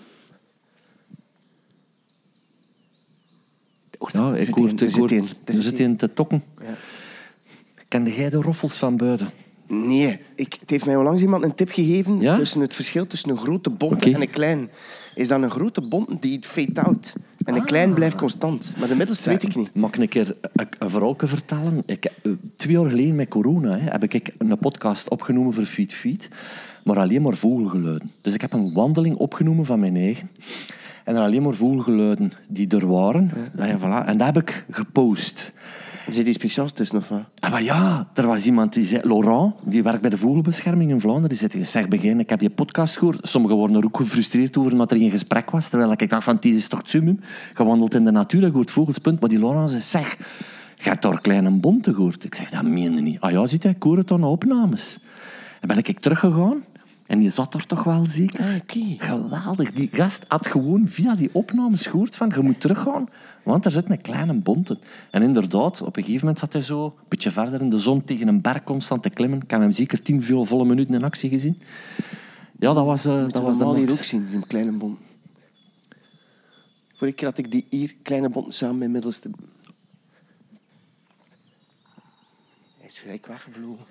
Oh, 3.98 4.16
er 4.16 4.38
ik 4.38 4.46
zit 4.46 4.56
hoor, 4.56 4.70
ik 4.70 4.82
er 4.82 5.00
hoor, 5.00 5.10
zit 5.46 5.80
er 5.80 5.86
een 5.86 5.98
te 5.98 6.14
tokken. 6.14 6.44
Ja. 6.62 6.76
Kende 7.88 8.16
jij 8.16 8.30
de 8.30 8.38
roffels 8.38 8.76
van 8.76 8.98
buiten? 8.98 9.30
Nee, 9.68 10.20
ik, 10.36 10.58
het 10.60 10.70
heeft 10.70 10.86
mij 10.86 10.96
onlangs 10.96 11.22
iemand 11.22 11.44
een 11.44 11.56
tip 11.56 11.70
gegeven 11.70 12.20
Ja? 12.20 12.36
tussen 12.36 12.62
het 12.62 12.74
verschil 12.74 13.08
tussen 13.08 13.30
een 13.30 13.38
grote 13.38 13.70
bonte 13.70 14.14
en 14.14 14.22
een 14.22 14.30
klein. 14.30 14.70
Is 15.16 15.28
dat 15.28 15.42
een 15.42 15.52
grote 15.52 15.82
bonte 15.82 16.18
die 16.20 16.36
het 16.36 16.46
fade 16.46 16.82
out. 16.82 17.14
En 17.50 17.56
een 17.56 17.66
klein 17.66 17.94
blijft 17.94 18.16
constant. 18.16 18.74
Maar 18.78 18.88
de 18.88 18.96
middelste 18.96 19.30
weet 19.30 19.44
ik 19.44 19.56
niet. 19.56 19.70
Mag 19.74 19.90
ik 19.90 19.98
een 19.98 20.08
keer 20.08 20.36
een, 20.54 20.90
verhaaltje 20.90 21.28
vertellen? 21.28 21.84
Ik, 21.86 22.06
eh, 22.06 22.32
twee 22.56 22.74
jaar 22.74 22.90
geleden 22.90 23.16
met 23.16 23.28
corona 23.28 23.78
hè, 23.78 23.92
heb 23.92 24.04
ik 24.04 24.34
een 24.38 24.58
podcast 24.58 25.10
opgenomen 25.10 25.54
voor 25.54 25.66
Feed 25.66 25.94
Feed. 25.94 26.28
Maar 26.84 27.00
alleen 27.00 27.22
maar 27.22 27.36
vogelgeluiden. 27.36 28.12
Dus 28.22 28.34
ik 28.34 28.42
heb 28.42 28.54
een 28.54 28.74
wandeling 28.74 29.16
opgenomen 29.16 29.66
van 29.66 29.80
mijn 29.80 29.96
eigen. 29.96 30.30
En 31.04 31.16
er 31.16 31.22
alleen 31.22 31.42
maar 31.42 31.54
vogelgeluiden 31.54 32.32
die 32.48 32.68
er 32.68 32.88
waren. 32.88 33.32
Ja. 33.58 33.66
Ja, 33.66 33.78
voilà. 33.78 34.08
En 34.08 34.18
dat 34.18 34.28
heb 34.28 34.38
ik 34.38 34.66
gepost. 34.70 35.54
Zit 36.10 36.26
die 36.26 36.34
speciaals 36.34 36.72
tussen 36.72 36.98
of 36.98 37.10
wat? 37.10 37.24
Ah, 37.40 37.52
maar 37.52 37.64
ja, 37.64 38.08
er 38.14 38.28
was 38.28 38.46
iemand 38.46 38.74
die 38.74 38.86
zei... 38.86 39.02
Laurent, 39.04 39.56
die 39.64 39.84
werkt 39.84 40.02
bij 40.02 40.10
de 40.10 40.18
vogelbescherming 40.18 40.92
in 40.92 41.02
Vlaanderen. 41.02 41.30
Die 41.30 41.50
zei, 41.50 41.66
zeg, 41.66 41.88
begin, 41.88 42.20
ik 42.20 42.30
heb 42.30 42.42
je 42.42 42.50
podcast 42.50 42.98
gehoord. 42.98 43.20
Sommigen 43.22 43.58
worden 43.58 43.78
er 43.78 43.86
ook 43.86 43.98
gefrustreerd 43.98 44.58
over 44.58 44.72
omdat 44.72 44.92
er 44.92 44.98
geen 44.98 45.12
gesprek 45.12 45.52
was. 45.52 45.70
Terwijl 45.70 45.92
ik 45.92 46.10
dacht 46.10 46.24
van, 46.24 46.36
het 46.36 46.46
is 46.46 46.68
toch 46.68 46.82
het 46.82 46.92
wandelt 47.68 47.94
in 47.94 48.04
de 48.04 48.12
natuur, 48.12 48.42
je 48.42 48.52
hoort 48.52 48.72
vogels, 48.72 48.98
punt. 48.98 49.20
Maar 49.20 49.30
die 49.30 49.40
Laurent 49.40 49.70
zei, 49.70 49.82
zeg, 49.82 50.18
je 50.76 50.90
hebt 50.90 51.02
daar 51.02 51.22
kleine 51.22 51.52
bonte 51.52 51.94
gehoord. 51.94 52.24
Ik 52.24 52.36
zeg, 52.36 52.50
dat 52.50 52.64
meen 52.64 53.04
niet. 53.04 53.20
Ah 53.20 53.32
ja, 53.32 53.48
ziet 53.48 53.64
hij, 53.64 53.72
ik 53.72 53.84
hoor 53.84 54.04
opnames. 54.24 55.00
En 55.60 55.68
ben 55.68 55.78
ik 55.78 55.88
teruggegaan. 56.00 56.64
En 57.10 57.20
die 57.20 57.30
zat 57.30 57.54
er 57.54 57.66
toch 57.66 57.84
wel 57.84 58.08
zeker. 58.08 58.46
Ah, 58.46 58.56
oké. 58.56 58.96
Geweldig. 58.98 59.74
Die 59.74 59.90
gast 59.92 60.26
had 60.28 60.48
gewoon 60.48 60.88
via 60.88 61.16
die 61.16 61.30
opnames 61.34 61.86
gehoord 61.86 62.16
van, 62.16 62.32
je 62.36 62.42
moet 62.42 62.62
teruggaan, 62.62 63.10
want 63.44 63.66
er 63.66 63.72
zit 63.72 63.90
een 63.90 64.02
kleine 64.02 64.34
bonte. 64.34 64.78
En 65.12 65.22
inderdaad, 65.22 65.82
op 65.82 65.98
een 65.98 66.04
gegeven 66.04 66.26
moment 66.26 66.40
zat 66.40 66.54
hij 66.54 66.62
zo, 66.62 66.86
een 66.86 67.06
beetje 67.08 67.32
verder 67.32 67.62
in 67.62 67.70
de 67.70 67.80
zon, 67.80 68.04
tegen 68.04 68.28
een 68.28 68.42
berg 68.42 68.64
constant 68.64 69.04
te 69.04 69.10
klimmen. 69.10 69.42
Ik 69.42 69.52
heb 69.52 69.60
hem 69.60 69.72
zeker 69.72 70.02
tien 70.02 70.24
veel 70.24 70.46
volle 70.46 70.66
minuten 70.66 70.94
in 70.94 71.04
actie 71.04 71.30
gezien. 71.30 71.62
Ja, 72.60 72.74
dat 72.74 72.86
was, 72.86 73.06
eh, 73.06 73.14
dat 73.30 73.42
was 73.42 73.58
de 73.58 73.64
normaal 73.64 73.76
hier 73.76 73.92
ook 73.92 73.98
zien, 73.98 74.26
die 74.26 74.48
kleine 74.48 74.78
bonten. 74.78 75.06
Vorige 76.96 77.16
keer 77.16 77.28
had 77.28 77.38
ik 77.38 77.52
die 77.52 77.66
hier 77.70 77.96
kleine 78.02 78.30
bonten 78.30 78.54
samen 78.54 78.78
met 78.78 78.90
middelste. 78.90 79.30
Hij 82.78 82.88
is 82.88 82.98
vrij 82.98 83.20
weggevlogen. 83.28 83.86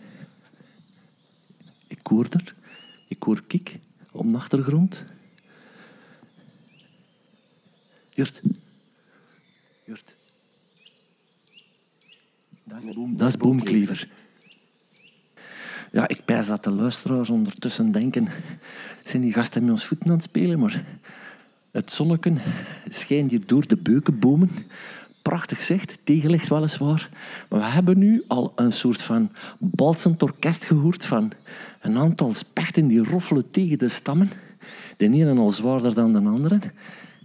Ik 1.86 2.00
hoor 2.02 2.26
er. 2.30 2.56
Ik 3.08 3.22
hoor 3.22 3.42
kik 3.46 3.78
op 4.12 4.30
de 4.30 4.36
achtergrond. 4.36 5.04
Jurt. 8.12 8.42
Jurt. 9.84 10.14
Dat 12.64 12.84
is, 12.84 12.94
boom, 12.94 13.16
dat 13.16 13.28
is 13.28 13.36
boomklever. 13.36 14.08
Ja, 15.92 16.08
ik 16.08 16.24
pijs 16.24 16.46
dat 16.46 16.64
de 16.64 16.70
luisteraars 16.70 17.30
ondertussen 17.30 17.92
denken... 17.92 18.28
Zijn 19.08 19.22
die 19.22 19.32
gasten 19.32 19.62
met 19.62 19.70
ons 19.70 19.84
voeten 19.84 20.06
aan 20.06 20.14
het 20.14 20.22
spelen? 20.22 20.58
Maar 20.58 20.84
het 21.70 21.92
zonnetje 21.92 22.36
schijnt 22.88 23.30
hier 23.30 23.46
door 23.46 23.66
de 23.66 23.76
beukenbomen. 23.76 24.50
Prachtig 25.22 25.60
zicht, 25.60 25.98
tegenlicht 26.04 26.48
weliswaar. 26.48 27.10
Maar 27.48 27.58
we 27.60 27.66
hebben 27.66 27.98
nu 27.98 28.24
al 28.26 28.52
een 28.56 28.72
soort 28.72 29.02
van 29.02 29.32
balsend 29.58 30.22
orkest 30.22 30.64
gehoord 30.64 31.04
van 31.04 31.32
een 31.80 31.98
aantal 31.98 32.34
spechten 32.34 32.86
die 32.86 33.04
roffelen 33.04 33.50
tegen 33.50 33.78
de 33.78 33.88
stammen. 33.88 34.30
De 34.96 35.04
ene 35.04 35.40
al 35.40 35.52
zwaarder 35.52 35.94
dan 35.94 36.12
de 36.12 36.18
andere. 36.18 36.54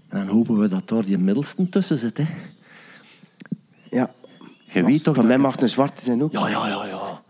En 0.09 0.25
dan 0.25 0.27
hopen 0.27 0.57
we 0.59 0.67
dat 0.67 0.89
daar 0.89 1.05
die 1.05 1.17
middelste 1.17 1.69
tussen 1.69 1.97
zit. 1.97 2.17
Hè. 2.17 2.25
Ja. 3.89 4.13
Je 4.69 4.83
weet 4.83 5.03
toch 5.03 5.15
Van 5.15 5.23
dat- 5.23 5.25
mij 5.25 5.37
mag 5.37 5.61
een 5.61 5.69
zwarte 5.69 6.01
zijn 6.03 6.23
ook. 6.23 6.31
Ja, 6.31 6.47
ja, 6.49 6.67
ja, 6.67 6.85
ja. 6.85 7.21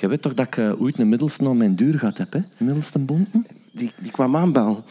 Je 0.00 0.08
weet 0.08 0.22
toch 0.22 0.34
dat 0.34 0.46
ik 0.46 0.56
eh, 0.56 0.80
ooit 0.80 0.98
een 0.98 1.08
middelste 1.08 1.48
aan 1.48 1.56
mijn 1.56 1.76
deur 1.76 1.98
gehad 1.98 2.18
heb, 2.18 2.32
hè? 2.32 2.40
Middelste 2.58 2.98
bonten? 2.98 3.46
Die, 3.72 3.92
die 3.98 4.10
kwam 4.10 4.36
aanbellen. 4.36 4.84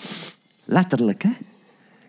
Letterlijk, 0.65 1.23
hè? 1.23 1.29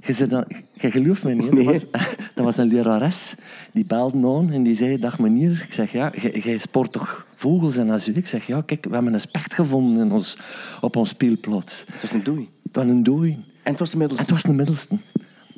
Je, 0.07 0.13
zei 0.13 0.29
dat, 0.29 0.47
je 0.75 0.91
gelooft 0.91 1.23
mij 1.23 1.35
niet. 1.35 1.53
Nee. 1.53 1.65
Dat, 1.65 1.73
was, 1.73 1.85
dat 2.35 2.45
was 2.45 2.57
een 2.57 2.67
lerares. 2.69 3.35
Die 3.73 3.85
belde 3.85 4.27
aan 4.29 4.51
en 4.53 4.63
die 4.63 4.75
zei... 4.75 4.99
Dag 4.99 5.19
meneer. 5.19 5.63
Ik 5.67 5.73
zeg, 5.73 5.93
ja, 5.93 6.13
jij- 6.43 6.59
sport 6.59 6.93
toch 6.93 7.27
vogels 7.35 7.77
en 7.77 7.91
azu? 7.91 8.13
Ik 8.13 8.27
zeg, 8.27 8.47
ja, 8.47 8.61
kijk, 8.61 8.85
we 8.89 8.95
hebben 8.95 9.13
een 9.13 9.21
specht 9.21 9.55
gevonden 9.55 10.05
in 10.07 10.13
ons, 10.13 10.37
op 10.81 10.97
ons 10.97 11.09
speelplaats. 11.09 11.85
Het 11.93 12.03
is 12.03 12.13
een 12.13 12.23
doei. 12.23 12.49
Het 12.63 12.77
was 12.77 12.85
een 12.85 13.03
dooi. 13.03 13.31
En 13.63 13.71
het 13.71 13.79
was 13.79 13.89
de 13.91 13.95
En 13.95 13.99
middelste. 14.01 14.23
het 14.35 14.43
was 14.43 14.51
een 14.51 14.57
middelste. 14.57 14.99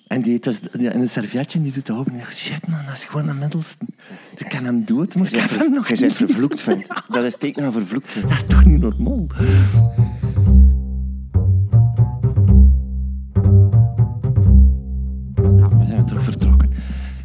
En 0.09 0.23
die 0.23 0.39
dus 0.41 0.61
die- 0.61 0.91
in 0.91 1.01
een 1.01 1.09
servetje 1.09 1.61
die 1.63 1.73
doet 1.73 1.87
dat 1.87 1.97
open. 1.97 2.13
En 2.13 2.19
ik 2.19 2.31
shit 2.33 2.67
man, 2.67 2.79
dat 2.87 2.95
is 2.97 3.05
gewoon 3.05 3.29
een 3.29 3.39
middelste. 3.39 3.85
Dus 4.31 4.41
ik 4.41 4.49
kan 4.49 4.65
hem 4.65 4.85
dood, 4.85 5.15
maar 5.15 5.27
ik 5.27 5.33
heb 5.39 5.49
bent 5.49 5.61
hem 5.61 5.73
nog 5.73 5.89
niet. 5.91 6.01
bent 6.01 6.13
vervloekt, 6.13 6.61
vent. 6.61 6.87
Dat 7.09 7.25
is 7.25 7.37
teken 7.37 7.63
van 7.63 7.73
vervloekt. 7.73 8.23
Dat 8.23 8.31
is 8.31 8.43
toch 8.47 8.65
niet 8.65 8.81
normaal? 8.81 9.27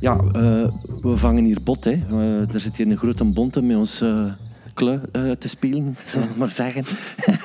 Ja, 0.04 0.18
eh, 0.18 0.68
we 1.02 1.18
vangen 1.18 1.44
hier 1.44 1.58
bot. 1.64 1.84
Hè. 1.84 1.92
Eh, 1.92 2.54
er 2.54 2.60
zit 2.60 2.78
hier 2.78 2.88
een 2.88 2.98
grote 2.98 3.24
bonte 3.24 3.62
met 3.62 3.78
ons 3.78 4.04
klui 4.74 5.00
eh, 5.12 5.32
te 5.32 5.48
spelen, 5.48 5.98
zal 6.06 6.22
ik 6.22 6.36
maar 6.36 6.50
zeggen. 6.50 6.84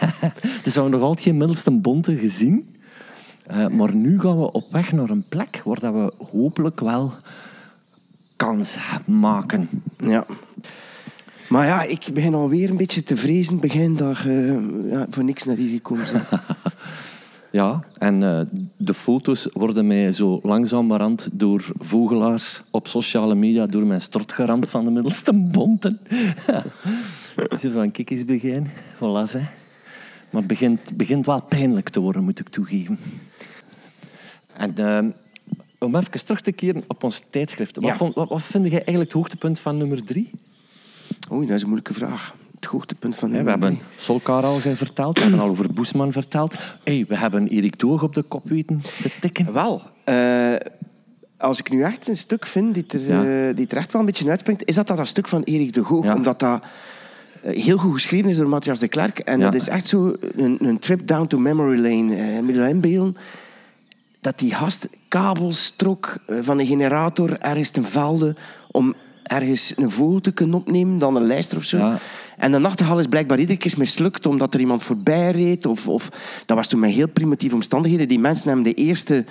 dus 0.62 0.74
we 0.74 0.80
hebben 0.80 0.90
nog 0.90 1.00
altijd 1.00 1.20
geen 1.20 1.36
middelste 1.36 1.70
bonte 1.70 2.18
gezien. 2.18 2.74
Maar 3.70 3.94
nu 3.94 4.20
gaan 4.20 4.38
we 4.38 4.52
op 4.52 4.72
weg 4.72 4.92
naar 4.92 5.10
een 5.10 5.24
plek 5.28 5.60
waar 5.64 5.80
dat 5.80 5.94
we 5.94 6.24
hopelijk 6.30 6.80
wel 6.80 7.12
kans 8.36 8.76
maken. 9.06 9.68
Ja. 9.98 10.26
Maar 11.48 11.66
ja, 11.66 11.82
ik 11.82 12.10
begin 12.14 12.34
alweer 12.34 12.70
een 12.70 12.76
beetje 12.76 13.02
te 13.02 13.16
vrezen 13.16 13.60
begin 13.60 13.96
dat 13.96 14.18
je 14.18 14.86
ja, 14.90 15.06
voor 15.10 15.24
niks 15.24 15.44
naar 15.44 15.56
hier 15.56 15.70
gekomen 15.70 16.06
bent. 16.12 16.28
Ja, 17.50 17.84
en 17.98 18.22
uh, 18.22 18.40
de 18.76 18.94
foto's 18.94 19.48
worden 19.52 19.86
mij 19.86 20.12
zo 20.12 20.40
langzamerhand 20.42 21.28
door 21.32 21.72
vogelaars 21.78 22.62
op 22.70 22.86
sociale 22.86 23.34
media 23.34 23.66
door 23.66 23.86
mijn 23.86 24.00
strot 24.00 24.32
geramd 24.32 24.68
van 24.68 24.84
de 24.84 24.90
middelste 24.90 25.32
bonten. 25.32 25.98
Zo 27.60 27.70
van, 27.70 27.90
kijk 27.90 28.10
eens 28.10 28.24
begin. 28.24 28.66
Voilà, 28.94 29.32
hè. 29.32 29.40
Maar 30.30 30.40
het 30.40 30.46
begint, 30.46 30.96
begint 30.96 31.26
wel 31.26 31.42
pijnlijk 31.42 31.88
te 31.88 32.00
worden, 32.00 32.24
moet 32.24 32.40
ik 32.40 32.48
toegeven. 32.48 32.98
En 34.52 34.74
uh, 34.78 35.04
om 35.78 35.96
even 35.96 36.24
terug 36.24 36.40
te 36.40 36.52
keren 36.52 36.84
op 36.86 37.02
ons 37.02 37.22
tijdschrift. 37.30 37.76
Wat, 37.76 37.96
vond, 37.96 38.14
wat, 38.14 38.28
wat 38.28 38.42
vind 38.42 38.64
jij 38.64 38.72
eigenlijk 38.72 39.04
het 39.04 39.12
hoogtepunt 39.12 39.58
van 39.58 39.76
nummer 39.76 40.04
drie? 40.04 40.30
Oei, 41.32 41.46
dat 41.46 41.56
is 41.56 41.62
een 41.62 41.68
moeilijke 41.68 41.94
vraag. 41.94 42.34
Het 42.60 42.68
hoogtepunt 42.68 43.16
van 43.16 43.32
ja, 43.32 43.42
We 43.42 43.50
hebben 43.50 43.78
Solkar 43.96 44.44
al 44.44 44.58
verteld, 44.58 45.16
we 45.16 45.22
hebben 45.22 45.40
al 45.40 45.48
over 45.48 45.72
Boesman 45.72 46.12
verteld. 46.12 46.54
Hey, 46.84 47.04
we 47.08 47.16
hebben 47.16 47.48
Erik 47.48 47.78
Doog 47.78 48.02
op 48.02 48.14
de 48.14 48.22
kop 48.22 48.48
weten 48.48 48.82
te 49.02 49.10
tikken. 49.20 49.52
Wel, 49.52 49.82
uh, 50.04 50.54
als 51.36 51.58
ik 51.58 51.70
nu 51.70 51.82
echt 51.82 52.08
een 52.08 52.16
stuk 52.16 52.46
vind 52.46 52.74
die 52.74 52.84
er, 52.88 53.00
ja. 53.00 53.24
uh, 53.24 53.56
die 53.56 53.66
er 53.66 53.76
echt 53.76 53.92
wel 53.92 54.00
een 54.00 54.06
beetje 54.06 54.30
uitspringt, 54.30 54.64
is 54.64 54.74
dat 54.74 54.86
dat, 54.86 54.96
dat 54.96 55.06
stuk 55.06 55.28
van 55.28 55.42
Erik 55.42 55.74
de 55.74 55.84
Goog. 55.84 56.04
Ja. 56.04 56.14
Omdat 56.14 56.40
dat 56.40 56.62
uh, 57.44 57.52
heel 57.56 57.76
goed 57.76 57.92
geschreven 57.92 58.30
is 58.30 58.36
door 58.36 58.48
Matthias 58.48 58.78
de 58.78 58.88
Klerk. 58.88 59.18
En 59.18 59.40
dat 59.40 59.54
is 59.54 59.68
echt 59.68 59.86
zo 59.86 60.14
een, 60.36 60.56
een, 60.60 60.78
trip 60.78 61.06
down 61.06 61.26
to 61.26 61.38
memory 61.38 61.80
lane. 61.80 62.16
Uh, 62.16 62.40
met 62.40 62.70
inbeelden 62.70 63.16
dat 64.20 64.38
die 64.38 64.54
gast 64.54 64.88
kabels 65.08 65.72
trok 65.76 66.16
van 66.40 66.58
een 66.58 66.66
generator 66.66 67.38
ergens 67.38 67.70
ten 67.70 67.84
velde 67.84 68.36
om 68.70 68.94
ergens 69.22 69.72
een 69.76 69.90
vogel 69.90 70.20
te 70.20 70.32
kunnen 70.32 70.56
opnemen, 70.56 70.98
dan 70.98 71.16
een 71.16 71.26
lijster 71.26 71.58
of 71.58 71.64
zo. 71.64 71.78
Ja. 71.78 71.98
En 72.38 72.52
de 72.52 72.58
nachtegaal 72.58 72.98
is 72.98 73.06
blijkbaar 73.06 73.38
iedere 73.38 73.58
keer 73.58 73.74
mislukt 73.76 74.26
omdat 74.26 74.54
er 74.54 74.60
iemand 74.60 74.82
voorbij 74.82 75.30
reed. 75.30 75.66
Of, 75.66 75.88
of, 75.88 76.08
dat 76.46 76.56
was 76.56 76.68
toen 76.68 76.80
met 76.80 76.90
heel 76.90 77.08
primitieve 77.08 77.54
omstandigheden. 77.54 78.08
Die 78.08 78.18
mensen 78.18 78.46
hebben 78.46 78.64
de 78.64 78.74
eerste 78.74 79.24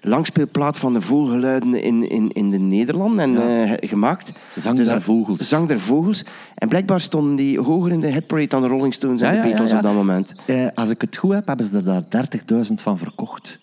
langspeelplaat 0.00 0.78
van 0.78 0.92
de 0.92 1.00
vogelgeluiden 1.00 1.82
in, 1.82 2.10
in, 2.10 2.30
in 2.32 2.50
de 2.50 2.58
Nederlanden 2.58 3.18
en, 3.18 3.32
ja. 3.32 3.66
uh, 3.66 3.72
gemaakt. 3.80 4.32
Zang 4.54 4.76
dus, 4.76 4.86
der 4.86 5.02
vogels. 5.02 5.48
Zang 5.48 5.68
der 5.68 5.80
vogels. 5.80 6.24
En 6.54 6.68
blijkbaar 6.68 7.00
stonden 7.00 7.36
die 7.36 7.60
hoger 7.60 7.92
in 7.92 8.00
de 8.00 8.06
hitparade 8.06 8.46
dan 8.48 8.62
de 8.62 8.68
Rolling 8.68 8.94
Stones 8.94 9.20
en 9.20 9.34
de 9.34 9.40
Beatles 9.40 9.72
op 9.72 9.82
dat 9.82 9.94
moment. 9.94 10.34
Uh, 10.46 10.66
als 10.74 10.90
ik 10.90 11.00
het 11.00 11.16
goed 11.16 11.32
heb, 11.32 11.46
hebben 11.46 11.66
ze 11.66 11.76
er 11.76 12.04
daar 12.08 12.26
30.000 12.66 12.74
van 12.74 12.98
verkocht. 12.98 13.58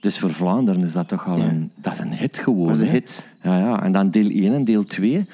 Dus 0.00 0.18
voor 0.18 0.32
Vlaanderen 0.32 0.82
is 0.82 0.92
dat 0.92 1.08
toch 1.08 1.26
al 1.26 1.38
een, 1.38 1.72
dat 1.76 1.92
is 1.92 1.98
een 1.98 2.12
hit 2.12 2.38
geworden. 2.38 2.74
Dat 2.74 2.82
is 2.82 2.88
een 2.88 2.94
hit. 2.94 3.26
Ja, 3.42 3.58
ja. 3.58 3.82
En 3.82 3.92
dan 3.92 4.10
deel 4.10 4.30
1 4.30 4.54
en 4.54 4.64
deel 4.64 4.84
2. 4.84 5.26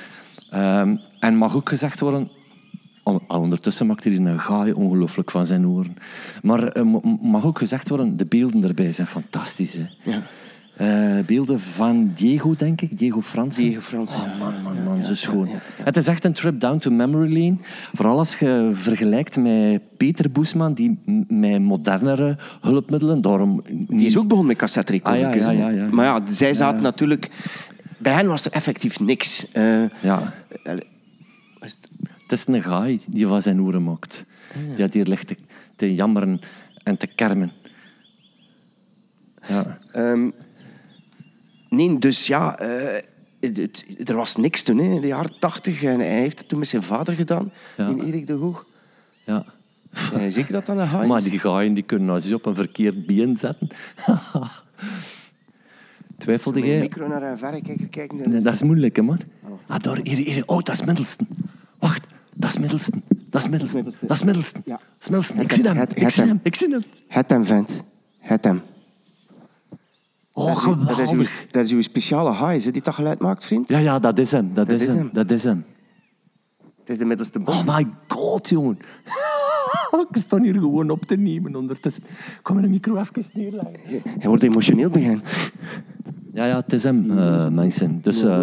Um, 0.55 1.01
en 1.19 1.37
mag 1.37 1.57
ook 1.57 1.69
gezegd 1.69 2.01
worden, 2.01 2.31
ondertussen 3.27 3.87
maakt 3.87 4.05
hij 4.05 4.17
een 4.17 4.41
gaai 4.41 4.73
ongelooflijk 4.73 5.31
van 5.31 5.47
zijn 5.47 5.67
oren. 5.67 5.97
Maar 6.43 6.77
uh, 6.77 6.95
mag 7.23 7.45
ook 7.45 7.59
gezegd 7.59 7.89
worden, 7.89 8.17
de 8.17 8.27
beelden 8.27 8.65
erbij 8.65 8.93
zijn 8.93 9.07
fantastisch. 9.07 9.73
Hè? 9.73 9.87
Ja. 10.03 10.23
Uh, 10.81 11.25
beelden 11.25 11.61
van 11.61 12.13
Diego, 12.15 12.55
denk 12.57 12.81
ik. 12.81 12.99
Diego 12.99 13.21
Fransen. 13.21 13.63
Diego 13.63 13.81
Fransen. 13.81 14.21
Oh, 14.21 14.39
man, 14.39 14.63
man, 14.63 14.85
man, 14.85 14.97
ja, 14.97 15.03
zo 15.03 15.15
schoon. 15.15 15.47
Ja, 15.47 15.53
ja, 15.53 15.85
het 15.85 15.97
is 15.97 16.07
echt 16.07 16.25
een 16.25 16.33
trip 16.33 16.61
down 16.61 16.79
to 16.79 16.91
memory 16.91 17.33
lane. 17.33 17.57
Vooral 17.93 18.19
als 18.19 18.39
je 18.39 18.71
vergelijkt 18.73 19.37
met 19.37 19.81
Peter 19.97 20.31
Boesman, 20.31 20.73
die 20.75 20.99
met 21.29 21.61
modernere 21.61 22.37
hulpmiddelen... 22.61 23.21
Daarom... 23.21 23.63
Die 23.69 24.07
is 24.07 24.17
ook 24.17 24.23
begonnen 24.23 24.47
met 24.47 24.57
cassette 24.57 24.93
recorders. 24.93 25.47
Ah, 25.47 25.57
ja, 25.57 25.69
ja, 25.69 25.89
Maar 25.91 26.05
ja, 26.05 26.21
zij 26.27 26.55
zaten 26.55 26.83
natuurlijk... 26.83 27.31
Bij 27.99 28.13
hen 28.13 28.27
was 28.27 28.45
er 28.45 28.53
effectief 28.53 29.01
niks. 29.01 29.47
Uh, 29.55 29.85
ja. 30.01 30.33
Het 32.33 32.49
is 32.49 32.55
een 32.55 32.63
gaai 32.63 33.01
die 33.07 33.27
van 33.27 33.43
zijn 33.43 33.63
oren 33.63 33.85
maakt. 33.85 34.25
Die 34.75 34.85
had 34.85 34.93
hier 34.93 35.07
ligt 35.07 35.27
te, 35.27 35.37
te 35.77 35.95
jammeren 35.95 36.41
en 36.83 36.97
te 36.97 37.07
kermen. 37.07 37.53
Ja. 39.49 39.79
Um, 39.97 40.33
nee, 41.69 41.99
dus 41.99 42.27
ja, 42.27 42.63
uh, 42.63 43.01
het, 43.41 43.57
het, 43.57 44.09
er 44.09 44.17
was 44.17 44.37
niks 44.37 44.63
toen, 44.63 44.79
hè, 44.79 44.85
in 44.85 45.01
de 45.01 45.07
jaren 45.07 45.39
tachtig. 45.39 45.83
En 45.83 45.99
hij 45.99 46.21
heeft 46.21 46.39
het 46.39 46.49
toen 46.49 46.59
met 46.59 46.69
zijn 46.69 46.83
vader 46.83 47.15
gedaan, 47.15 47.53
ja. 47.77 47.89
in 47.89 48.01
Erik 48.01 48.27
de 48.27 48.33
Hoog. 48.33 48.67
Ja. 49.25 49.45
Uh, 50.15 50.23
zeker 50.29 50.53
dat 50.53 50.67
dan 50.67 50.79
een 50.79 50.87
haai 50.87 51.09
Maar 51.09 51.23
die 51.23 51.39
gaaien 51.39 51.75
die 51.75 51.83
kunnen 51.83 52.11
als 52.11 52.33
op 52.33 52.47
een 52.47 52.55
verkeerd 52.55 53.07
been 53.07 53.37
zetten. 53.37 53.69
Twijfelde 56.19 56.61
jij? 56.61 56.81
micro 56.81 57.09
naar 57.09 57.23
een 57.23 57.39
verrekijker 57.39 57.89
kijken. 57.89 58.31
Nee, 58.31 58.43
dat 58.43 58.55
is 58.55 58.63
moeilijk, 58.63 58.97
hè, 58.97 59.03
man. 59.03 59.21
Ah, 59.67 59.79
daar, 59.81 60.01
hier, 60.03 60.17
hier. 60.17 60.43
Oh, 60.47 60.63
dat 60.63 60.75
is 60.75 60.85
Middelsten. 60.85 61.29
Wacht, 61.83 62.07
dat 62.43 62.51
is 62.51 62.59
Middelsten. 62.59 63.03
Dat 63.31 63.43
is 63.43 63.49
Middelsten. 63.49 63.85
Dat 64.01 64.17
is 64.17 64.23
Middelsten. 64.25 64.63
Ja. 64.65 64.77
Dat 64.77 65.01
is 65.01 65.09
Middelsten. 65.09 65.41
Ik 65.41 65.53
zie 65.53 65.65
hem. 65.65 65.87
Ik 65.95 66.11
zie 66.11 66.25
hem. 66.25 66.41
Ik 66.43 66.55
zie 66.55 66.71
hem. 66.71 66.85
Het 67.09 67.31
hem, 67.31 67.45
vent. 67.45 67.83
Het 68.19 68.45
hem. 68.45 68.63
Oh, 70.33 70.57
geweldig. 70.57 70.97
Dat 70.97 70.99
is, 70.99 71.11
uw, 71.11 71.25
dat 71.51 71.65
is 71.65 71.73
uw 71.73 71.83
speciale 71.83 72.31
high, 72.31 72.73
die 72.73 72.83
dat 72.83 72.95
geluid 72.95 73.21
maakt, 73.21 73.45
vriend? 73.45 73.69
Ja, 73.69 73.79
ja, 73.79 73.99
dat 73.99 74.19
is 74.19 74.33
hem. 74.33 74.55
Dat, 74.55 74.69
dat 74.69 74.81
is, 74.81 74.89
hem. 74.89 74.99
hem. 74.99 75.11
Dat 75.13 75.31
is 75.31 75.45
hem. 75.45 75.65
Het 76.81 76.89
is 76.89 76.99
de 76.99 77.05
middelste 77.05 77.39
bom. 77.39 77.55
Oh 77.55 77.77
my 77.77 77.87
god, 78.09 78.49
jongen. 78.49 78.79
ik 80.11 80.17
sta 80.17 80.41
hier 80.41 80.55
gewoon 80.55 80.91
op 80.91 81.05
te 81.05 81.17
nemen 81.17 81.57
ondertussen. 81.57 82.05
Kom 82.43 82.57
mijn 82.57 82.71
micro 82.71 82.97
even 82.97 83.25
neerleggen. 83.33 83.81
Hij 84.19 84.29
wordt 84.29 84.43
emotioneel 84.43 84.91
begin. 84.91 85.23
Ja, 86.33 86.47
ja, 86.47 86.57
het 86.57 86.73
is 86.73 86.83
hem, 86.83 87.11
uh, 87.11 87.49
mensen. 87.49 88.01
Dus 88.03 88.23
uh, 88.23 88.43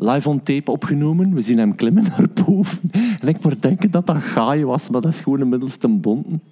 live 0.00 0.28
on 0.28 0.42
tape 0.42 0.70
opgenomen. 0.70 1.34
We 1.34 1.40
zien 1.40 1.58
hem 1.58 1.74
klimmen 1.74 2.02
naar 2.02 2.26
boven. 2.44 2.78
En 2.92 3.28
ik 3.28 3.44
moet 3.44 3.62
denken 3.62 3.90
dat 3.90 4.06
dat 4.06 4.22
gaai 4.22 4.64
was, 4.64 4.90
maar 4.90 5.00
dat 5.00 5.12
is 5.12 5.20
gewoon 5.20 5.40
een 5.40 5.48
middelste 5.48 5.88
bonten. 5.88 6.42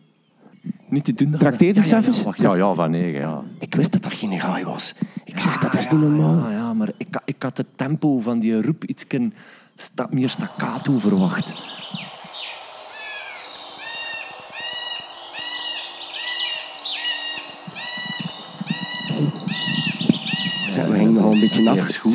Niet 0.88 1.04
te 1.04 1.14
doen. 1.14 1.30
Trakteer 1.30 1.74
je 1.74 1.88
ja, 1.88 2.00
ja, 2.00 2.32
ja, 2.36 2.54
ja, 2.54 2.74
van 2.74 2.90
negen, 2.90 3.20
ja. 3.20 3.42
Ik 3.58 3.74
wist 3.74 3.92
dat 3.92 4.02
dat 4.02 4.12
geen 4.12 4.40
gaai 4.40 4.64
was. 4.64 4.94
Ik 5.24 5.38
zeg, 5.38 5.58
dat 5.58 5.76
is 5.76 5.88
niet 5.88 6.00
normaal. 6.00 6.38
Ja, 6.38 6.50
ja, 6.50 6.74
maar 6.74 6.90
ik, 6.96 7.20
ik 7.24 7.42
had 7.42 7.56
het 7.56 7.66
tempo 7.76 8.18
van 8.18 8.38
die 8.38 8.62
roep 8.62 8.84
iets 8.84 9.04
sta, 9.76 10.06
meer 10.10 10.28
staccato 10.28 10.98
verwacht. 10.98 11.52
we 20.86 20.96
gingen 20.96 21.12
nogal 21.12 21.32
een 21.32 21.40
beetje 21.40 21.70
af. 21.70 21.96
Goed, 21.96 22.14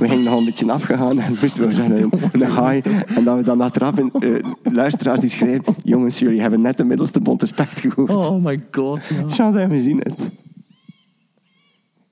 we 0.00 0.08
gingen 0.08 0.24
nogal 0.24 0.38
een 0.38 0.44
beetje 0.44 0.72
afgegaan 0.72 1.18
en 1.18 1.36
moesten 1.40 1.66
we 1.66 1.72
zeggen 1.72 2.10
een 2.32 2.42
haai. 2.58 2.80
En 3.06 3.24
dat 3.24 3.36
we 3.36 3.42
dan 3.42 3.60
achteraf 3.60 3.98
in, 3.98 4.12
uh, 4.20 4.44
luisteraars 4.62 5.20
die 5.20 5.30
schrijven: 5.30 5.74
Jongens, 5.84 6.18
jullie 6.18 6.40
hebben 6.40 6.60
net 6.60 6.76
de 6.76 6.84
middelste 6.84 7.20
bonte 7.20 7.46
specht 7.46 7.80
gehoord. 7.80 8.10
Oh 8.10 8.44
my 8.44 8.62
god. 8.70 9.06
Ja. 9.06 9.28
Chance, 9.28 9.66
we 9.66 9.80
zien 9.80 9.98
het. 9.98 10.20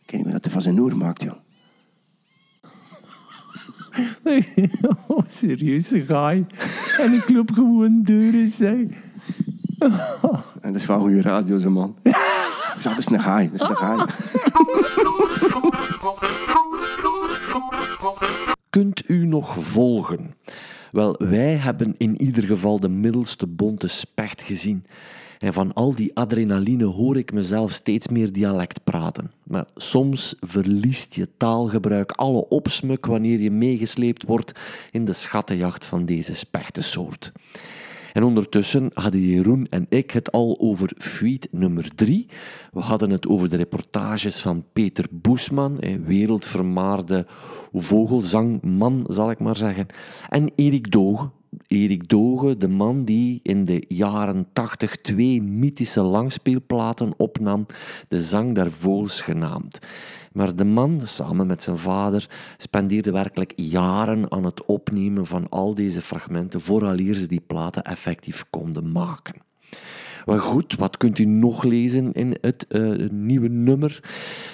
Ik 0.03 0.11
weet 0.11 0.13
niet 0.13 0.25
meer 0.25 0.33
dat 0.33 0.45
hij 0.45 0.53
van 0.53 0.63
zijn 0.63 0.81
oor 0.81 0.97
maakt, 0.97 1.23
joh. 1.23 1.33
oh, 5.07 5.23
serieuze. 5.27 6.05
En 6.99 7.13
ik 7.13 7.29
loop 7.29 7.51
gewoon 7.53 8.03
deuren, 8.03 8.49
zeg. 8.49 8.77
En 10.61 10.73
dat 10.73 10.75
is 10.75 10.87
wel 10.87 11.01
goede 11.01 11.23
radio, 11.23 11.59
zo 11.59 11.71
man. 11.71 11.95
Ja, 12.03 12.19
dat 12.83 12.99
is 12.99 13.07
een 13.07 13.21
gaai. 13.21 13.51
Dat 13.51 13.61
is 13.61 13.69
een 13.69 13.77
gaai. 13.77 14.05
Kunt 18.79 19.03
u 19.07 19.27
nog 19.27 19.65
volgen? 19.65 20.35
Wel, 20.93 21.17
wij 21.19 21.55
hebben 21.55 21.95
in 21.97 22.23
ieder 22.23 22.45
geval 22.45 22.81
de 22.81 22.89
middelste 22.89 23.47
bonte 23.47 23.87
specht 23.87 24.43
gezien. 24.43 24.85
En 25.39 25.53
van 25.53 25.73
al 25.73 25.95
die 25.95 26.17
adrenaline 26.17 26.85
hoor 26.85 27.17
ik 27.17 27.33
mezelf 27.33 27.73
steeds 27.73 28.09
meer 28.09 28.33
dialect 28.33 28.85
praten. 28.85 29.31
Maar 29.43 29.67
soms 29.77 30.35
verliest 30.41 31.15
je 31.15 31.29
taalgebruik 31.37 32.13
alle 32.13 32.49
opsmuk 32.49 33.07
wanneer 33.07 33.41
je 33.41 33.51
meegesleept 33.51 34.23
wordt 34.27 34.53
in 34.91 35.05
de 35.05 35.13
schattenjacht 35.13 35.87
van 35.87 36.05
deze 36.05 36.35
spechtensoort. 36.35 37.33
En 38.19 38.25
ondertussen 38.25 38.91
hadden 38.95 39.21
Jeroen 39.21 39.67
en 39.71 39.87
ik 39.89 40.11
het 40.11 40.33
al 40.33 40.57
over 40.61 40.93
Fuite 40.97 41.49
nummer 41.51 41.95
3. 41.95 42.27
We 42.73 42.81
hadden 42.81 43.11
het 43.11 43.29
over 43.29 43.51
de 43.51 43.57
reportages 43.57 44.41
van 44.41 44.65
Peter 44.73 45.05
Boesman, 45.11 45.81
wereldvermaarde 46.05 47.27
vogelzangman, 47.73 49.05
zal 49.09 49.31
ik 49.31 49.39
maar 49.39 49.57
zeggen. 49.57 49.87
En 50.29 50.53
Erik 50.55 50.91
Doge, 50.91 51.31
Erik 51.67 52.09
Doge, 52.09 52.57
de 52.57 52.69
man 52.69 53.05
die 53.05 53.41
in 53.43 53.65
de 53.65 53.85
jaren 53.89 54.47
80 54.53 54.97
twee 54.97 55.43
mythische 55.43 56.03
langspeelplaten 56.03 57.13
opnam, 57.17 57.67
De 58.09 58.23
Zang 58.23 58.55
der 58.55 58.73
Vogels 58.73 59.21
genaamd. 59.21 59.79
Maar 60.39 60.57
de 60.57 60.65
man, 60.65 61.01
samen 61.05 61.47
met 61.47 61.63
zijn 61.63 61.79
vader, 61.79 62.31
spendeerde 62.57 63.11
werkelijk 63.11 63.53
jaren 63.57 64.31
aan 64.31 64.45
het 64.45 64.65
opnemen 64.65 65.27
van 65.27 65.49
al 65.49 65.75
deze 65.75 66.03
fragmenten 66.03 66.61
vooraleer 66.61 67.15
ze 67.15 67.27
die 67.27 67.43
platen 67.47 67.83
effectief 67.83 68.45
konden 68.51 68.93
maken. 68.93 69.35
Maar 70.27 70.41
goed, 70.41 70.77
wat 70.77 70.97
kunt 70.97 71.19
u 71.19 71.25
nog 71.25 71.63
lezen 71.63 72.13
in 72.13 72.37
het 72.41 72.67
uh, 72.69 73.09
nieuwe 73.11 73.49
nummer? 73.49 74.01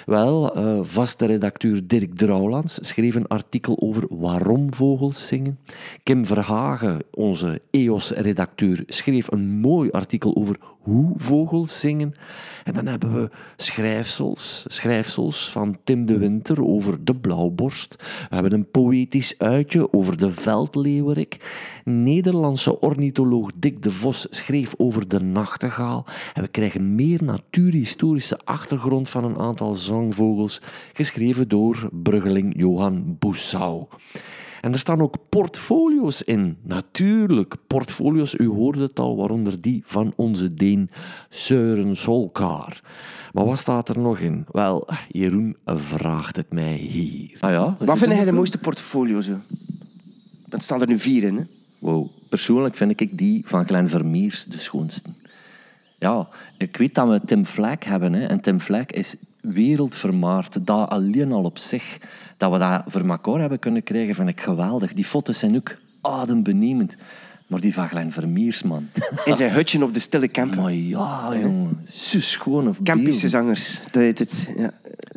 Wel, 0.05 0.57
uh, 0.57 0.79
vaste 0.81 1.25
redacteur 1.25 1.87
Dirk 1.87 2.17
Drouwlands 2.17 2.87
schreef 2.87 3.15
een 3.15 3.27
artikel 3.27 3.81
over 3.81 4.05
waarom 4.09 4.73
vogels 4.73 5.27
zingen. 5.27 5.59
Kim 6.03 6.25
Verhagen, 6.25 6.99
onze 7.11 7.61
EOS-redacteur, 7.71 8.83
schreef 8.87 9.31
een 9.31 9.47
mooi 9.47 9.89
artikel 9.91 10.35
over 10.35 10.57
hoe 10.85 11.13
vogels 11.15 11.79
zingen. 11.79 12.15
En 12.63 12.73
dan 12.73 12.85
hebben 12.85 13.13
we 13.13 13.29
schrijfsels, 13.55 14.63
schrijfsels 14.67 15.51
van 15.51 15.77
Tim 15.83 16.05
de 16.05 16.17
Winter 16.17 16.63
over 16.63 17.03
de 17.03 17.15
blauwborst. 17.15 17.95
We 18.29 18.33
hebben 18.33 18.53
een 18.53 18.71
poëtisch 18.71 19.35
uitje 19.37 19.93
over 19.93 20.17
de 20.17 20.31
veldleeuwerik. 20.31 21.37
Nederlandse 21.83 22.79
ornitholoog 22.79 23.51
Dick 23.55 23.81
de 23.81 23.91
Vos 23.91 24.27
schreef 24.29 24.73
over 24.77 25.07
de 25.07 25.19
nachtegaal. 25.19 26.05
En 26.33 26.41
we 26.41 26.47
krijgen 26.47 26.95
meer 26.95 27.23
natuurhistorische 27.23 28.39
achtergrond 28.43 29.09
van 29.09 29.23
een 29.23 29.37
aantal 29.37 29.75
zangvogels, 29.75 30.61
geschreven 30.93 31.47
door 31.47 31.89
bruggeling 31.91 32.53
Johan 32.57 33.15
Boussau. 33.19 33.87
En 34.65 34.71
er 34.71 34.79
staan 34.79 35.01
ook 35.01 35.17
portfolio's 35.29 36.21
in. 36.21 36.57
Natuurlijk, 36.61 37.55
portfolio's, 37.67 38.33
u 38.37 38.47
hoorde 38.47 38.81
het 38.81 38.99
al, 38.99 39.15
waaronder 39.15 39.61
die 39.61 39.83
van 39.85 40.13
onze 40.15 40.53
Deen 40.53 40.89
Søren 41.29 41.95
Solkar. 41.95 42.81
Maar 43.33 43.45
wat 43.45 43.57
staat 43.57 43.89
er 43.89 43.99
nog 43.99 44.19
in? 44.19 44.45
Wel, 44.51 44.87
Jeroen 45.09 45.55
vraagt 45.65 46.35
het 46.35 46.53
mij 46.53 46.75
hier. 46.75 47.37
Ah 47.39 47.51
ja, 47.51 47.75
wat 47.79 47.97
vind 47.97 48.11
jij 48.11 48.25
de 48.25 48.31
mooiste 48.31 48.57
portfolio 48.57 49.21
zo? 49.21 49.37
Er 50.49 50.61
staan 50.61 50.81
er 50.81 50.87
nu 50.87 50.99
vier 50.99 51.23
in, 51.23 51.35
hè? 51.35 51.43
Wow. 51.79 52.07
Persoonlijk 52.29 52.75
vind 52.75 53.01
ik 53.01 53.17
die 53.17 53.43
van 53.47 53.65
Glenn 53.65 53.89
Vermeers 53.89 54.45
de 54.45 54.59
schoonste. 54.59 55.09
Ja, 55.99 56.27
ik 56.57 56.77
weet 56.77 56.95
dat 56.95 57.09
we 57.09 57.21
Tim 57.25 57.45
Flack 57.45 57.83
hebben. 57.83 58.13
Hè. 58.13 58.25
En 58.25 58.41
Tim 58.41 58.59
Flack 58.59 58.91
is 58.91 59.15
wereldvermaard. 59.41 60.65
Dat 60.65 60.89
alleen 60.89 61.31
al 61.31 61.43
op 61.43 61.57
zich 61.57 61.97
dat 62.37 62.51
we 62.51 62.57
dat 62.57 62.83
voor 62.87 63.09
elkaar 63.09 63.39
hebben 63.39 63.59
kunnen 63.59 63.83
krijgen, 63.83 64.15
vind 64.15 64.29
ik 64.29 64.41
geweldig. 64.41 64.93
Die 64.93 65.05
foto's 65.05 65.39
zijn 65.39 65.55
ook 65.55 65.75
adembenemend. 66.01 66.95
Maar 67.47 67.59
die 67.59 67.73
van 67.73 67.89
Glenn 67.89 68.11
Vermeers, 68.11 68.63
man. 68.63 68.87
In 69.25 69.35
zijn 69.35 69.51
hutje 69.51 69.83
op 69.83 69.93
de 69.93 69.99
stille 69.99 70.31
camp. 70.31 70.55
Maar 70.55 70.73
ja, 70.73 71.37
jongen. 71.41 71.81
Zus 71.85 72.31
schoon 72.31 72.67
of 72.67 72.77
Campische 72.83 73.29
zangers, 73.29 73.79
dat 73.81 74.01
heet 74.01 74.19
het. 74.19 74.49
Ja. 74.57 74.71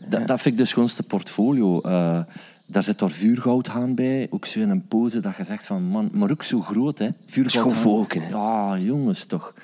Dat, 0.09 0.26
dat 0.26 0.40
vind 0.40 0.54
ik 0.54 0.61
de 0.61 0.66
schoonste 0.66 1.02
portfolio. 1.02 1.81
Uh, 1.87 2.20
daar 2.66 2.83
zit 2.83 3.00
er 3.00 3.11
vuurgoudhaan 3.11 3.94
bij. 3.94 4.26
Ook 4.31 4.46
zo 4.46 4.61
in 4.61 4.70
een 4.70 4.87
pose 4.88 5.20
dat 5.20 5.37
je 5.37 5.44
zegt 5.44 5.66
van... 5.66 5.83
Man, 5.83 6.11
maar 6.12 6.31
ook 6.31 6.42
zo 6.42 6.61
groot, 6.61 6.98
hè. 6.98 7.09
Vuurgoudhaan. 7.26 8.07
Ja, 8.31 8.78
jongens, 8.78 9.24
toch. 9.24 9.54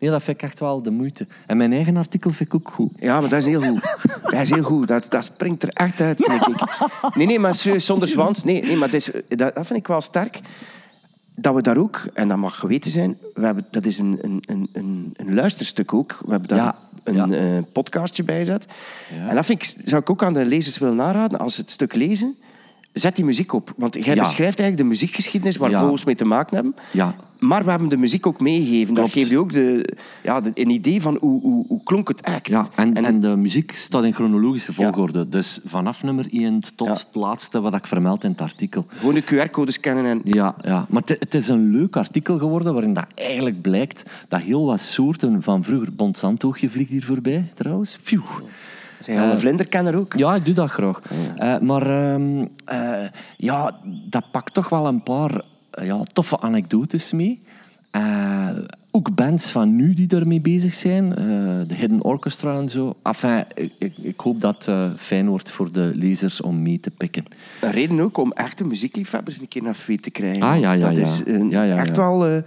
Nee, 0.00 0.10
dat 0.10 0.22
vind 0.22 0.36
ik 0.36 0.42
echt 0.42 0.60
wel 0.60 0.82
de 0.82 0.90
moeite. 0.90 1.26
En 1.46 1.56
mijn 1.56 1.72
eigen 1.72 1.96
artikel 1.96 2.30
vind 2.30 2.52
ik 2.52 2.54
ook 2.54 2.70
goed. 2.70 2.92
Ja, 3.00 3.20
maar 3.20 3.28
dat 3.28 3.38
is 3.38 3.44
heel 3.44 3.62
goed. 3.62 3.80
Dat 4.30 4.40
is 4.40 4.50
heel 4.50 4.62
goed. 4.62 4.88
Dat, 4.88 5.06
dat 5.10 5.24
springt 5.24 5.62
er 5.62 5.68
echt 5.68 6.00
uit, 6.00 6.22
vind 6.24 6.46
ik. 6.46 6.64
Nee, 7.14 7.26
nee, 7.26 7.38
maar 7.38 7.54
serieus, 7.54 7.84
zonder 7.84 8.08
zwans. 8.08 8.44
Nee, 8.44 8.62
nee 8.62 8.76
maar 8.76 8.90
dat, 8.90 9.00
is, 9.00 9.10
dat, 9.28 9.52
vind 9.54 9.78
ik 9.78 9.86
wel 9.86 10.00
sterk. 10.00 10.40
Dat 11.34 11.54
we 11.54 11.62
daar 11.62 11.76
ook, 11.76 12.06
en 12.14 12.28
dat 12.28 12.36
mag 12.36 12.58
geweten 12.58 12.90
zijn, 12.90 13.18
we 13.34 13.44
hebben, 13.44 13.66
dat 13.70 13.84
is 13.86 13.98
een, 13.98 14.18
een, 14.20 14.68
een, 14.72 15.14
een 15.16 15.34
luisterstuk 15.34 15.94
ook. 15.94 16.18
We 16.24 16.30
hebben 16.30 16.48
daar 16.48 16.74
een 17.04 17.32
uh, 17.32 17.58
podcastje 17.72 18.22
bij 18.22 18.38
gezet. 18.38 18.66
Ja. 19.14 19.28
En 19.28 19.34
dat 19.34 19.46
vind 19.46 19.62
ik, 19.62 19.74
zou 19.84 20.02
ik 20.02 20.10
ook 20.10 20.22
aan 20.22 20.32
de 20.32 20.44
lezers 20.44 20.78
willen 20.78 20.96
naraden, 20.96 21.38
als 21.38 21.54
ze 21.54 21.60
het 21.60 21.70
stuk 21.70 21.94
lezen, 21.94 22.36
zet 22.92 23.16
die 23.16 23.24
muziek 23.24 23.52
op. 23.52 23.72
Want 23.76 23.94
jij 23.94 24.14
beschrijft 24.14 24.60
eigenlijk 24.60 24.76
de 24.76 24.84
muziekgeschiedenis 24.84 25.56
waar 25.56 25.70
vogels 25.70 26.04
mee 26.04 26.14
te 26.14 26.24
maken 26.24 26.54
hebben. 26.54 26.74
Ja. 26.90 27.14
Maar 27.38 27.64
we 27.64 27.70
hebben 27.70 27.88
de 27.88 27.96
muziek 27.96 28.26
ook 28.26 28.40
meegegeven. 28.40 28.94
Dat 28.94 29.12
geeft 29.12 29.30
je 29.30 29.38
ook 29.38 29.52
de, 29.52 29.96
ja, 30.22 30.42
een 30.54 30.70
idee 30.70 31.02
van 31.02 31.16
hoe, 31.20 31.40
hoe, 31.40 31.64
hoe 31.68 31.82
klonk 31.82 32.08
het 32.08 32.20
echt. 32.20 32.48
Ja, 32.48 32.66
en, 32.74 33.04
en, 33.04 33.20
de 33.20 33.36
muziek 33.36 33.72
staat 33.72 34.04
in 34.04 34.14
chronologische 34.14 34.72
volgorde. 34.72 35.28
Dus 35.28 35.60
vanaf 35.64 36.02
nummer 36.02 36.26
1 36.32 36.62
tot 36.76 36.88
het 36.88 37.08
laatste 37.12 37.60
wat 37.60 37.74
ik 37.74 37.86
vermeld 37.86 38.24
in 38.24 38.30
het 38.30 38.40
artikel. 38.40 38.84
Gewoon 38.88 39.14
de 39.14 39.22
QR-codes 39.22 39.74
scannen. 39.74 40.04
En... 40.04 40.20
Ja, 40.24 40.54
ja, 40.62 40.86
maar 40.88 41.02
het 41.06 41.34
is 41.34 41.48
een 41.48 41.70
leuk 41.70 41.96
artikel 41.96 42.38
geworden 42.38 42.72
waarin 42.72 42.94
dat 42.94 43.06
eigenlijk 43.14 43.60
blijkt 43.60 44.02
dat 44.28 44.40
heel 44.40 44.64
wat 44.64 44.80
soorten 44.80 45.42
van 45.42 45.64
vroeger... 45.64 45.92
Bonsantoogje 45.92 46.70
vliegt 46.70 46.90
hier 46.90 47.04
voorbij, 47.04 47.50
trouwens. 47.54 47.98
Phew. 48.02 48.22
Zijn 49.00 49.16
je 49.16 49.22
al 49.22 49.28
een 49.28 49.34
eh, 49.34 49.40
vlinderkenner 49.40 49.96
ook? 49.96 50.14
Ja, 50.16 50.34
ik 50.34 50.44
doe 50.44 50.54
dat 50.54 50.70
graag. 50.70 51.00
Uh, 51.38 51.58
maar 51.58 52.12
ehm, 52.12 52.46
eh, 52.64 53.06
ja, 53.36 53.76
dat 53.84 54.30
pakt 54.30 54.54
toch 54.54 54.68
wel 54.68 54.86
een 54.86 55.02
paar 55.02 55.40
ja, 55.82 56.02
toffe 56.12 56.40
anekdotes 56.40 57.12
mee. 57.12 57.40
ook 58.90 59.14
bands 59.14 59.50
van 59.50 59.76
nu 59.76 59.94
die 59.94 60.08
ermee 60.08 60.40
bezig 60.40 60.74
zijn. 60.74 61.10
de 61.68 61.74
Hidden 61.74 62.04
Orchestra 62.04 62.58
en 62.58 62.68
zo. 62.68 62.94
Enfin, 63.02 63.44
ik, 63.78 63.98
ik, 64.02 64.20
hoop 64.20 64.40
dat 64.40 64.66
het 64.66 65.00
fijn 65.00 65.28
wordt 65.28 65.50
voor 65.50 65.72
de 65.72 65.90
lezers 65.94 66.40
om 66.40 66.62
mee 66.62 66.80
te 66.80 66.90
pikken. 66.90 67.24
Een 67.60 67.70
reden 67.70 68.00
ook 68.00 68.18
om 68.18 68.32
echte 68.32 68.64
muziekliefhebbers 68.64 69.40
een 69.40 69.48
keer 69.48 69.62
naar 69.62 69.74
Feet 69.74 70.02
te 70.02 70.10
krijgen. 70.10 70.42
Ah, 70.42 70.60
ja, 70.60 70.72
ja, 70.72 70.88
dat 70.88 70.96
is 70.96 71.22
een, 71.24 71.52
echt 71.52 71.96
wel 71.96 72.26
een 72.26 72.44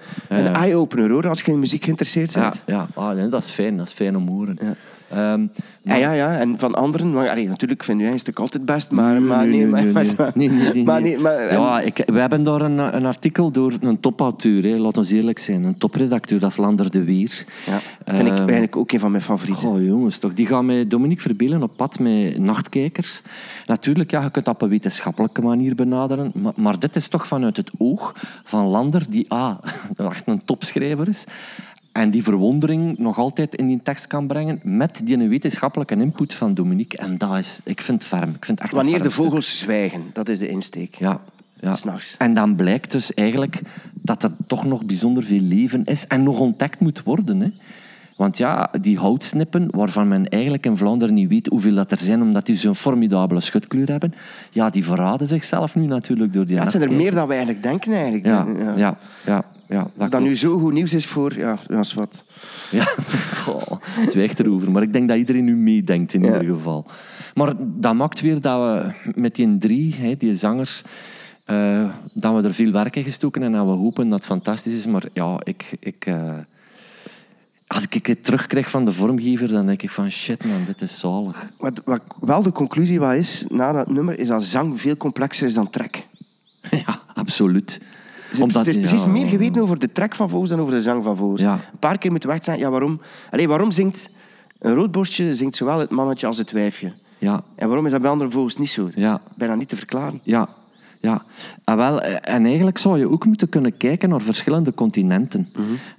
eye-opener 0.54 1.10
hoor, 1.10 1.28
als 1.28 1.42
je 1.42 1.52
in 1.52 1.60
muziek 1.60 1.84
geïnteresseerd 1.84 2.34
bent. 2.34 2.62
Ja, 2.66 2.74
ja. 2.74 2.88
Ah, 2.94 3.16
nee, 3.16 3.28
dat 3.28 3.44
is 3.44 3.52
fijn. 3.52 3.78
Dat 3.78 3.88
is 3.88 3.94
fijn 3.94 4.16
om 4.18 4.26
te 4.26 4.32
horen. 4.32 4.58
Um, 5.16 5.52
ja, 5.84 5.96
ja, 5.96 6.12
ja, 6.12 6.40
en 6.40 6.60
van 6.60 6.74
anderen, 6.74 7.14
maar, 7.14 7.30
allee, 7.30 7.48
natuurlijk 7.48 7.84
vind 7.84 8.00
jij 8.00 8.12
een 8.12 8.20
stuk 8.20 8.40
altijd 8.40 8.66
best, 8.66 8.92
maar, 8.92 9.22
maar 9.22 9.48
nee, 9.48 9.66
maar, 9.68 9.84
nee, 10.34 10.50
nee, 10.50 11.18
Ja, 11.50 11.82
ik, 11.82 12.04
we 12.06 12.20
hebben 12.20 12.44
daar 12.44 12.62
een, 12.62 12.78
een 12.78 13.06
artikel 13.06 13.52
door 13.52 13.74
een 13.80 14.00
topauteur, 14.00 14.64
hè, 14.64 14.78
laat 14.78 14.98
ons 14.98 15.12
eerlijk 15.12 15.40
zijn, 15.40 15.64
een 15.64 15.78
topredacteur, 15.78 16.40
dat 16.40 16.50
is 16.50 16.58
Lander 16.58 16.92
de 16.92 17.04
Weer. 17.04 17.46
Ja, 17.66 17.80
vind 18.06 18.28
ik 18.28 18.34
ehm, 18.34 18.42
eigenlijk 18.42 18.76
ook 18.76 18.92
een 18.92 19.00
van 19.00 19.12
mijn 19.12 19.24
favorieten. 19.24 19.70
Oh 19.70 19.86
jongens, 19.86 20.18
toch, 20.18 20.34
die 20.34 20.48
gaan 20.48 20.66
met 20.66 20.90
Dominique 20.92 21.22
Verbelen 21.22 21.64
op 21.64 21.72
pad 21.76 22.00
met 22.00 22.38
nachtkijkers. 22.38 23.22
Natuurlijk, 23.66 24.12
ja, 24.12 24.24
je 24.24 24.32
kunt 24.32 24.46
dat 24.46 24.56
op 24.56 24.62
een 24.62 24.70
wetenschappelijke 24.70 25.42
manier 25.42 25.76
benaderen, 25.76 26.32
maar, 26.36 26.54
maar 26.56 26.80
dit 26.80 26.96
is 26.96 27.08
toch 27.08 27.28
vanuit 27.28 27.58
het 27.58 27.72
oog 27.78 28.16
van 28.44 28.66
Lander, 28.66 29.06
die 29.10 29.26
ah, 29.28 29.58
echt 29.96 30.28
een 30.28 30.42
topschrijver 30.46 31.08
is, 31.08 31.26
en 31.94 32.12
die 32.12 32.24
verwondering 32.24 32.98
nog 32.98 33.18
altijd 33.18 33.56
in 33.56 33.68
die 33.68 33.80
tekst 33.84 34.08
kan 34.08 34.28
brengen 34.28 34.60
met 34.64 35.02
die 35.04 35.18
wetenschappelijke 35.18 35.96
input 35.96 36.34
van 36.34 36.54
Dominique. 36.54 36.98
En 36.98 37.18
dat 37.18 37.38
is, 37.38 37.60
ik 37.64 37.82
vind 37.82 38.00
het 38.00 38.08
ferm. 38.08 38.30
Ik 38.36 38.46
vind 38.46 38.60
echt 38.60 38.72
Wanneer 38.72 39.04
de 39.04 39.12
vogels 39.12 39.60
zwijgen, 39.60 40.10
dat 40.14 40.30
is 40.30 40.40
de 40.40 40.48
insteek. 40.48 40.96
Ja. 40.96 41.22
ja. 41.60 41.76
S'nachts. 41.76 42.16
En 42.18 42.34
dan 42.34 42.56
blijkt 42.56 42.92
dus 42.92 43.14
eigenlijk 43.14 43.62
dat 43.94 44.24
er 44.24 44.32
toch 44.48 44.66
nog 44.66 44.86
bijzonder 44.86 45.24
veel 45.24 45.42
leven 45.42 45.86
is 45.86 46.08
en 46.08 46.24
nog 46.24 46.40
ontdekt 46.40 46.80
moet 46.80 47.04
worden. 47.04 47.40
Hè. 47.40 47.50
Want 48.24 48.38
ja, 48.38 48.70
die 48.82 48.98
houtsnippen, 48.98 49.68
waarvan 49.72 50.08
men 50.08 50.30
eigenlijk 50.30 50.66
in 50.66 50.78
Vlaanderen 50.78 51.14
niet 51.14 51.30
weet 51.30 51.48
hoeveel 51.48 51.76
dat 51.76 51.92
er 51.92 51.98
zijn, 51.98 52.22
omdat 52.22 52.46
die 52.46 52.56
zo'n 52.56 52.76
formidabele 52.76 53.40
schutkleur 53.40 53.88
hebben, 53.88 54.14
ja, 54.52 54.70
die 54.70 54.86
verraden 54.86 55.28
zichzelf 55.28 55.76
nu 55.76 55.86
natuurlijk 55.86 56.34
door 56.34 56.46
die 56.46 56.56
Ja, 56.56 56.62
het 56.62 56.72
zijn 56.72 56.84
er 56.84 56.92
meer 56.92 57.12
dan 57.14 57.28
we 57.28 57.34
eigenlijk 57.34 57.64
denken 57.64 57.94
eigenlijk. 57.94 58.26
Ja, 58.26 58.46
ja, 58.76 58.98
ja. 59.26 59.46
ja, 59.68 59.88
dat, 59.96 60.12
dat 60.12 60.22
nu 60.22 60.36
zo 60.36 60.58
goed 60.58 60.74
nieuws 60.74 60.94
is 60.94 61.06
voor... 61.06 61.38
Ja, 61.38 61.58
dat 61.68 61.86
is 61.86 61.94
wat. 61.94 62.24
Ja, 62.72 62.84
Goh, 63.36 63.82
zwijgt 64.08 64.40
erover. 64.40 64.72
Maar 64.72 64.82
ik 64.82 64.94
denk 64.94 65.08
dat 65.10 65.18
iedereen 65.18 65.44
nu 65.44 65.56
meedenkt 65.56 66.14
in 66.14 66.24
ieder 66.24 66.44
geval. 66.44 66.86
Maar 67.34 67.54
dat 67.58 67.94
maakt 67.94 68.22
weer 68.22 68.42
dat 68.42 68.60
we 68.60 68.94
met 69.16 69.36
die 69.36 69.58
drie, 69.58 70.18
die 70.18 70.36
zangers... 70.36 70.82
Uh, 71.48 71.86
dat 72.14 72.36
we 72.36 72.48
er 72.48 72.54
veel 72.54 72.72
werk 72.72 72.96
in 72.96 73.04
gestoken 73.04 73.44
en 73.44 73.52
dat 73.52 73.66
we 73.66 73.72
hopen 73.72 74.10
dat 74.10 74.18
het 74.18 74.28
fantastisch 74.28 74.74
is. 74.74 74.86
Maar 74.86 75.04
ja, 75.14 75.40
ik, 75.44 75.78
ik, 75.80 76.06
uh, 76.06 76.34
als 77.74 77.88
ik 77.90 78.06
het 78.06 78.24
terugkrijg 78.24 78.70
van 78.70 78.86
de 78.86 78.92
vormgever, 78.92 79.48
dan 79.48 79.66
denk 79.66 79.82
ik 79.82 79.90
van 79.90 80.12
shit 80.12 80.46
man, 80.46 80.64
dit 80.66 80.82
is 80.82 81.00
zalig. 81.00 81.48
Wat, 81.58 81.82
wat 81.86 82.02
wel 82.20 82.44
de 82.44 82.52
conclusie 82.52 83.00
wat 83.00 83.14
is, 83.14 83.46
na 83.50 83.72
dat 83.72 83.90
nummer, 83.92 84.20
is 84.20 84.28
dat 84.28 84.44
zang 84.44 84.82
veel 84.82 84.98
complexer 84.98 85.48
is 85.48 85.54
dan 85.54 85.70
trek. 85.70 86.06
Ja, 86.86 87.02
absoluut. 87.14 87.82
Dus 88.30 88.40
Omdat, 88.40 88.66
het 88.66 88.76
is 88.76 88.82
precies 88.82 89.06
meer 89.06 89.28
geweten 89.28 89.62
over 89.62 89.80
de 89.80 89.92
trek 89.92 90.16
van 90.16 90.30
vogels 90.30 90.50
dan 90.50 90.60
over 90.60 90.74
de 90.74 90.82
zang 90.82 91.04
van 91.04 91.18
vogels. 91.18 91.42
Ja. 91.42 91.54
Een 91.54 91.80
paar 91.80 91.98
keer 91.98 92.12
moeten 92.12 92.38
zijn, 92.42 92.60
ja, 92.60 92.70
waarom, 92.70 93.02
Allee, 93.32 93.48
waarom 93.48 93.72
zingt 93.72 94.10
een 94.60 94.74
roodborstje 94.74 95.36
zingt 95.36 95.56
zowel 95.56 95.80
het 95.80 95.90
mannetje 95.90 96.28
als 96.28 96.38
het 96.38 96.52
wijfje? 96.52 96.94
Ja. 97.18 97.44
En 97.56 97.68
waarom 97.68 97.86
is 97.86 97.92
dat 97.92 98.02
bij 98.02 98.10
andere 98.10 98.32
vogels 98.32 98.58
niet 98.58 98.70
zo? 98.70 98.90
ja. 98.96 99.22
Bijna 99.38 99.56
niet 99.56 99.70
te 99.70 99.76
verklaren. 99.76 100.22
Ja, 100.24 100.50
ja, 101.04 101.14
en, 101.14 101.22
ah, 101.64 101.76
wel, 101.76 102.02
eh, 102.02 102.34
en 102.36 102.46
eigenlijk 102.46 102.78
zou 102.78 103.00
je 103.00 103.10
ook 103.10 103.26
moeten 103.26 103.50
kunnen 103.50 103.78
kijken 103.78 104.10
naar 104.10 104.22
verschillende 104.22 104.74
continenten. 104.74 105.50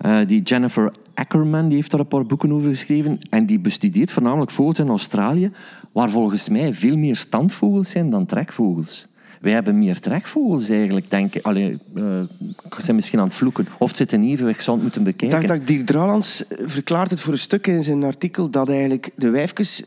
uh, 0.06 0.26
die 0.26 0.42
Jennifer 0.42 0.92
Ackerman 1.14 1.68
die 1.68 1.76
heeft 1.76 1.90
daar 1.90 2.00
een 2.00 2.06
paar 2.06 2.26
boeken 2.26 2.52
over 2.52 2.68
geschreven. 2.68 3.18
En 3.30 3.46
die 3.46 3.58
bestudeert 3.58 4.12
voornamelijk 4.12 4.50
vogels 4.50 4.78
in 4.78 4.88
Australië, 4.88 5.50
waar 5.92 6.10
volgens 6.10 6.48
mij 6.48 6.74
veel 6.74 6.96
meer 6.96 7.16
standvogels 7.16 7.90
zijn 7.90 8.10
dan 8.10 8.26
trekvogels. 8.26 9.06
Wij 9.40 9.52
hebben 9.52 9.78
meer 9.78 10.00
trekvogels 10.00 10.68
eigenlijk, 10.68 11.10
denk 11.10 11.34
ik. 11.34 11.44
Allee, 11.44 11.78
uh, 11.94 12.20
ik 12.64 12.74
zijn 12.78 12.96
misschien 12.96 13.18
aan 13.18 13.24
het 13.24 13.34
vloeken. 13.34 13.66
Of 13.78 13.88
het 13.88 13.96
zit 13.96 14.12
in 14.12 14.24
evenwicht, 14.24 14.56
ik 14.56 14.62
zou 14.62 14.76
het 14.76 14.84
moeten 14.84 15.02
bekijken. 15.04 15.40
Ik 15.40 15.46
dacht 15.46 15.58
dat 15.58 15.68
Dirk 15.68 15.86
Dralands 15.86 16.44
verklaart 16.64 17.10
het 17.10 17.20
voor 17.20 17.32
een 17.32 17.38
stuk 17.38 17.66
in 17.66 17.82
zijn 17.82 18.04
artikel 18.04 18.50
dat 18.50 18.68
eigenlijk 18.68 19.10
de 19.14 19.30
wijfjes, 19.30 19.82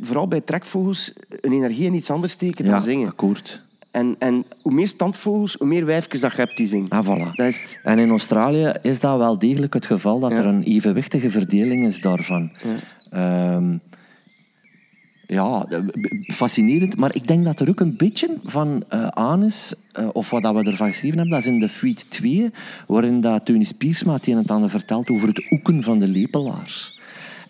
vooral 0.00 0.28
bij 0.28 0.40
trekvogels, 0.40 1.12
een 1.40 1.52
energie 1.52 1.86
in 1.86 1.94
iets 1.94 2.10
anders 2.10 2.32
steken 2.32 2.64
dan 2.64 2.80
zingen. 2.80 3.08
akkoord. 3.08 3.67
En, 3.98 4.16
en 4.18 4.44
hoe 4.62 4.72
meer 4.72 4.86
standvogels, 4.86 5.54
hoe 5.54 5.66
meer 5.66 5.84
wijfjes 5.84 6.20
dat 6.20 6.30
je 6.30 6.36
hebt 6.36 6.56
die 6.56 6.66
zingen. 6.66 6.88
Ah, 6.88 7.06
voilà. 7.06 7.34
Dat 7.34 7.46
is 7.46 7.78
En 7.82 7.98
in 7.98 8.10
Australië 8.10 8.72
is 8.82 9.00
dat 9.00 9.18
wel 9.18 9.38
degelijk 9.38 9.74
het 9.74 9.86
geval 9.86 10.20
dat 10.20 10.32
er 10.32 10.46
een 10.46 10.62
evenwichtige 10.62 11.30
verdeling 11.30 11.84
is 11.84 12.00
daarvan. 12.00 12.50
Ja. 13.10 13.54
Um, 13.54 13.80
Ja, 15.30 15.66
fascinerend. 16.26 16.96
Maar 16.96 17.14
ik 17.14 17.26
denk 17.26 17.44
dat 17.44 17.60
er 17.60 17.68
ook 17.68 17.80
een 17.80 17.96
beetje 17.96 18.36
van 18.44 18.84
eh, 18.88 19.06
aan 19.06 19.44
is, 19.44 19.74
eh, 19.92 20.08
of 20.12 20.30
wat 20.30 20.42
dat 20.42 20.54
we 20.54 20.62
ervan 20.62 20.86
geschreven 20.86 21.18
hebben, 21.18 21.34
dat 21.34 21.46
is 21.46 21.52
in 21.52 21.60
de 21.60 21.68
Feed 21.68 22.10
2, 22.10 22.50
waarin 22.86 23.20
dat 23.20 23.44
Teunis 23.44 23.72
Piersma 23.72 24.12
het 24.12 24.26
een 24.26 24.32
en 24.32 24.38
het 24.38 24.50
ander 24.50 24.70
vertelt 24.70 25.10
over 25.10 25.28
het 25.28 25.50
oeken 25.50 25.82
van 25.82 25.98
de 25.98 26.08
lepelaars. 26.08 26.97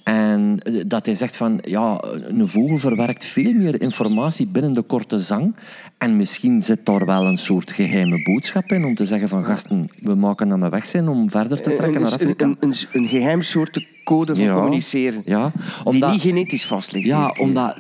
En 0.09 0.61
eh, 0.63 0.73
dat 0.87 1.07
hij 1.07 1.15
zegt 1.15 1.37
van, 1.37 1.59
ja, 1.63 2.01
een 2.29 2.49
vogel 2.49 2.77
verwerkt 2.79 3.25
veel 3.25 3.53
meer 3.53 3.81
informatie 3.81 4.47
binnen 4.47 4.73
de 4.73 4.83
korte 4.83 5.19
zang. 5.19 5.57
En 5.99 6.17
misschien 6.17 6.63
zit 6.63 6.87
daar 6.87 7.07
wel 7.07 7.27
een 7.27 7.39
soort 7.39 7.73
geheime 7.73 8.23
boodschap 8.23 8.73
in 8.73 8.85
om 8.85 8.95
te 8.95 9.05
zeggen 9.05 9.29
van, 9.29 9.45
gasten, 9.45 9.89
we 10.01 10.15
maken 10.15 10.49
dat 10.49 10.59
we 10.59 10.69
weg 10.69 10.87
zijn 10.87 11.09
om 11.09 11.31
verder 11.31 11.63
te 11.63 11.75
trekken 11.75 12.01
naar 12.01 12.13
een, 12.13 12.21
Afrika. 12.21 12.45
een, 12.45 12.57
een, 12.61 12.75
een 12.93 13.09
geheim 13.09 13.43
soort 13.43 13.87
code 14.09 14.35
van 14.35 14.45
Ja. 14.45 14.53
communiceren. 14.55 15.23
Ja, 15.25 15.53
Die 15.55 15.85
omdat... 15.85 16.13
niet 16.13 16.21
genetisch 16.21 16.65
vast 16.67 16.93
ligt. 16.93 17.07
Ja, 17.07 17.35
omdat 17.39 17.77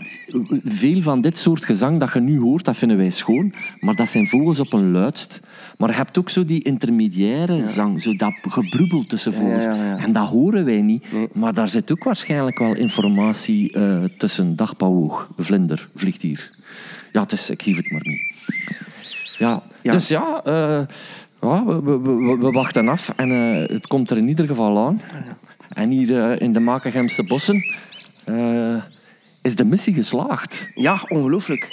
veel 0.64 1.03
van 1.03 1.21
dit 1.21 1.38
soort 1.38 1.64
gezang 1.64 2.01
dat 2.01 2.12
je 2.12 2.21
nu 2.21 2.38
hoort, 2.41 2.64
dat 2.64 2.77
vinden 2.77 2.97
wij 2.97 3.11
schoon. 3.11 3.55
Maar 3.81 3.95
dat 3.95 4.09
zijn 4.09 4.27
vogels 4.27 4.61
op 4.61 4.73
een 4.73 4.91
luidst. 4.91 5.41
Maar 5.79 5.88
je 5.88 5.95
hebt 5.95 6.19
ook 6.19 6.31
zo 6.31 6.45
die 6.45 6.62
intermediaire 6.62 7.69
zang, 7.69 8.03
zo 8.03 8.14
dat 8.17 8.33
gebroebel 8.49 9.05
tussen 9.07 9.33
vogels. 9.33 9.64
ja. 9.64 9.97
En 9.99 10.12
dat 10.12 10.29
horen 10.29 10.64
wij 10.64 10.83
niet. 10.83 11.05
Maar 11.35 11.55
daar 11.55 11.69
zit 11.69 11.93
ook 11.93 12.05
waarschijnlijk 12.05 12.59
wel 12.59 12.75
informatie 12.77 13.73
eh, 13.73 14.05
tussen. 14.19 14.57
Dag 14.57 14.77
Pauwoog, 14.77 15.29
vlinder, 15.37 15.88
vliegt 15.97 16.23
hier. 16.23 16.51
Ja, 17.12 17.21
het 17.23 17.33
is, 17.33 17.51
ik 17.51 17.62
geef 17.62 17.77
het 17.77 17.91
maar 17.91 18.03
niet. 18.05 18.21
Ja, 19.38 19.62
dus 19.83 20.09
ja... 20.09 20.41
eh, 20.45 20.81
ja, 21.41 21.64
we, 21.64 21.83
we, 21.83 21.99
we, 22.01 22.37
we 22.41 22.51
wachten 22.51 22.88
af 22.88 23.12
en 23.17 23.31
eh, 23.31 23.69
het 23.75 23.87
komt 23.87 24.11
er 24.11 24.17
in 24.17 24.29
ieder 24.29 24.47
geval 24.47 24.87
aan. 24.87 25.01
En 25.79 25.91
hier 25.91 26.23
eh, 26.31 26.41
in 26.41 26.53
de 26.53 26.61
Makengemse 26.61 27.23
bossen 27.25 27.62
eh, 28.25 28.77
is 29.43 29.55
de 29.57 29.64
missie 29.64 29.95
geslaagd. 29.95 30.69
Ja, 30.75 31.01
ongelooflijk. 31.09 31.69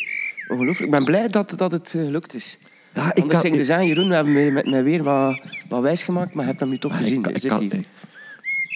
Ongelooflijk. 0.47 0.85
Ik 0.85 0.91
ben 0.91 1.05
blij 1.05 1.27
dat, 1.29 1.53
dat 1.57 1.71
het 1.71 1.93
eh, 1.95 2.01
gelukt 2.01 2.33
is. 2.33 2.57
Ja, 2.93 3.13
ik 3.13 3.21
Anders 3.21 3.41
kan- 3.41 3.53
ik- 3.53 3.63
zeggen, 3.63 3.87
Jeroen, 3.87 4.07
we 4.09 4.15
hebben 4.15 4.53
met 4.53 4.65
mij 4.69 4.83
weer 4.83 5.03
wat, 5.03 5.41
wat 5.69 5.81
wijs 5.81 6.03
gemaakt, 6.03 6.33
maar 6.33 6.43
je 6.43 6.49
hebt 6.49 6.59
hem 6.59 6.69
nu 6.69 6.77
toch 6.77 6.97
gezien. 6.97 7.15
Ik 7.17 7.21
kan- 7.21 7.31
Hij 7.31 7.41
zit 7.41 7.49
kan- 7.49 7.59
hier. 7.59 7.83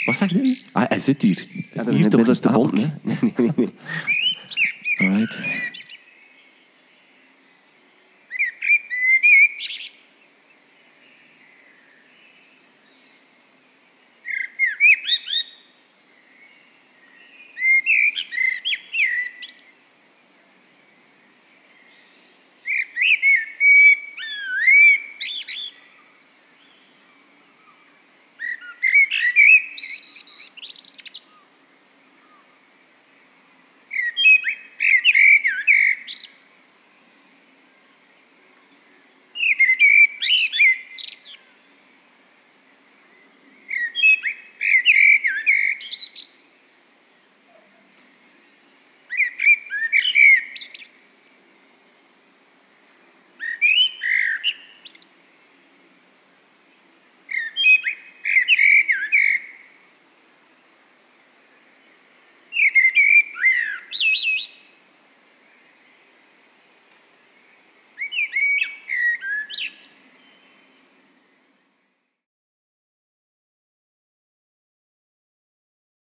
Wat 0.05 0.15
zeg 0.15 0.29
je? 0.31 0.61
Ah, 0.71 0.83
hij 0.89 0.99
zit 0.99 1.21
hier. 1.21 1.45
Ja, 1.73 1.83
dat 1.83 1.93
hier 1.93 2.03
is 2.03 2.09
toch? 2.09 2.15
middelste 2.15 2.47
Ah, 2.47 2.53
bond. 2.53 2.71
oké. 2.71 2.81
hè. 2.81 2.87
Nee, 3.21 3.33
nee, 3.37 3.51
nee. 3.55 3.69
Alright. 4.97 5.37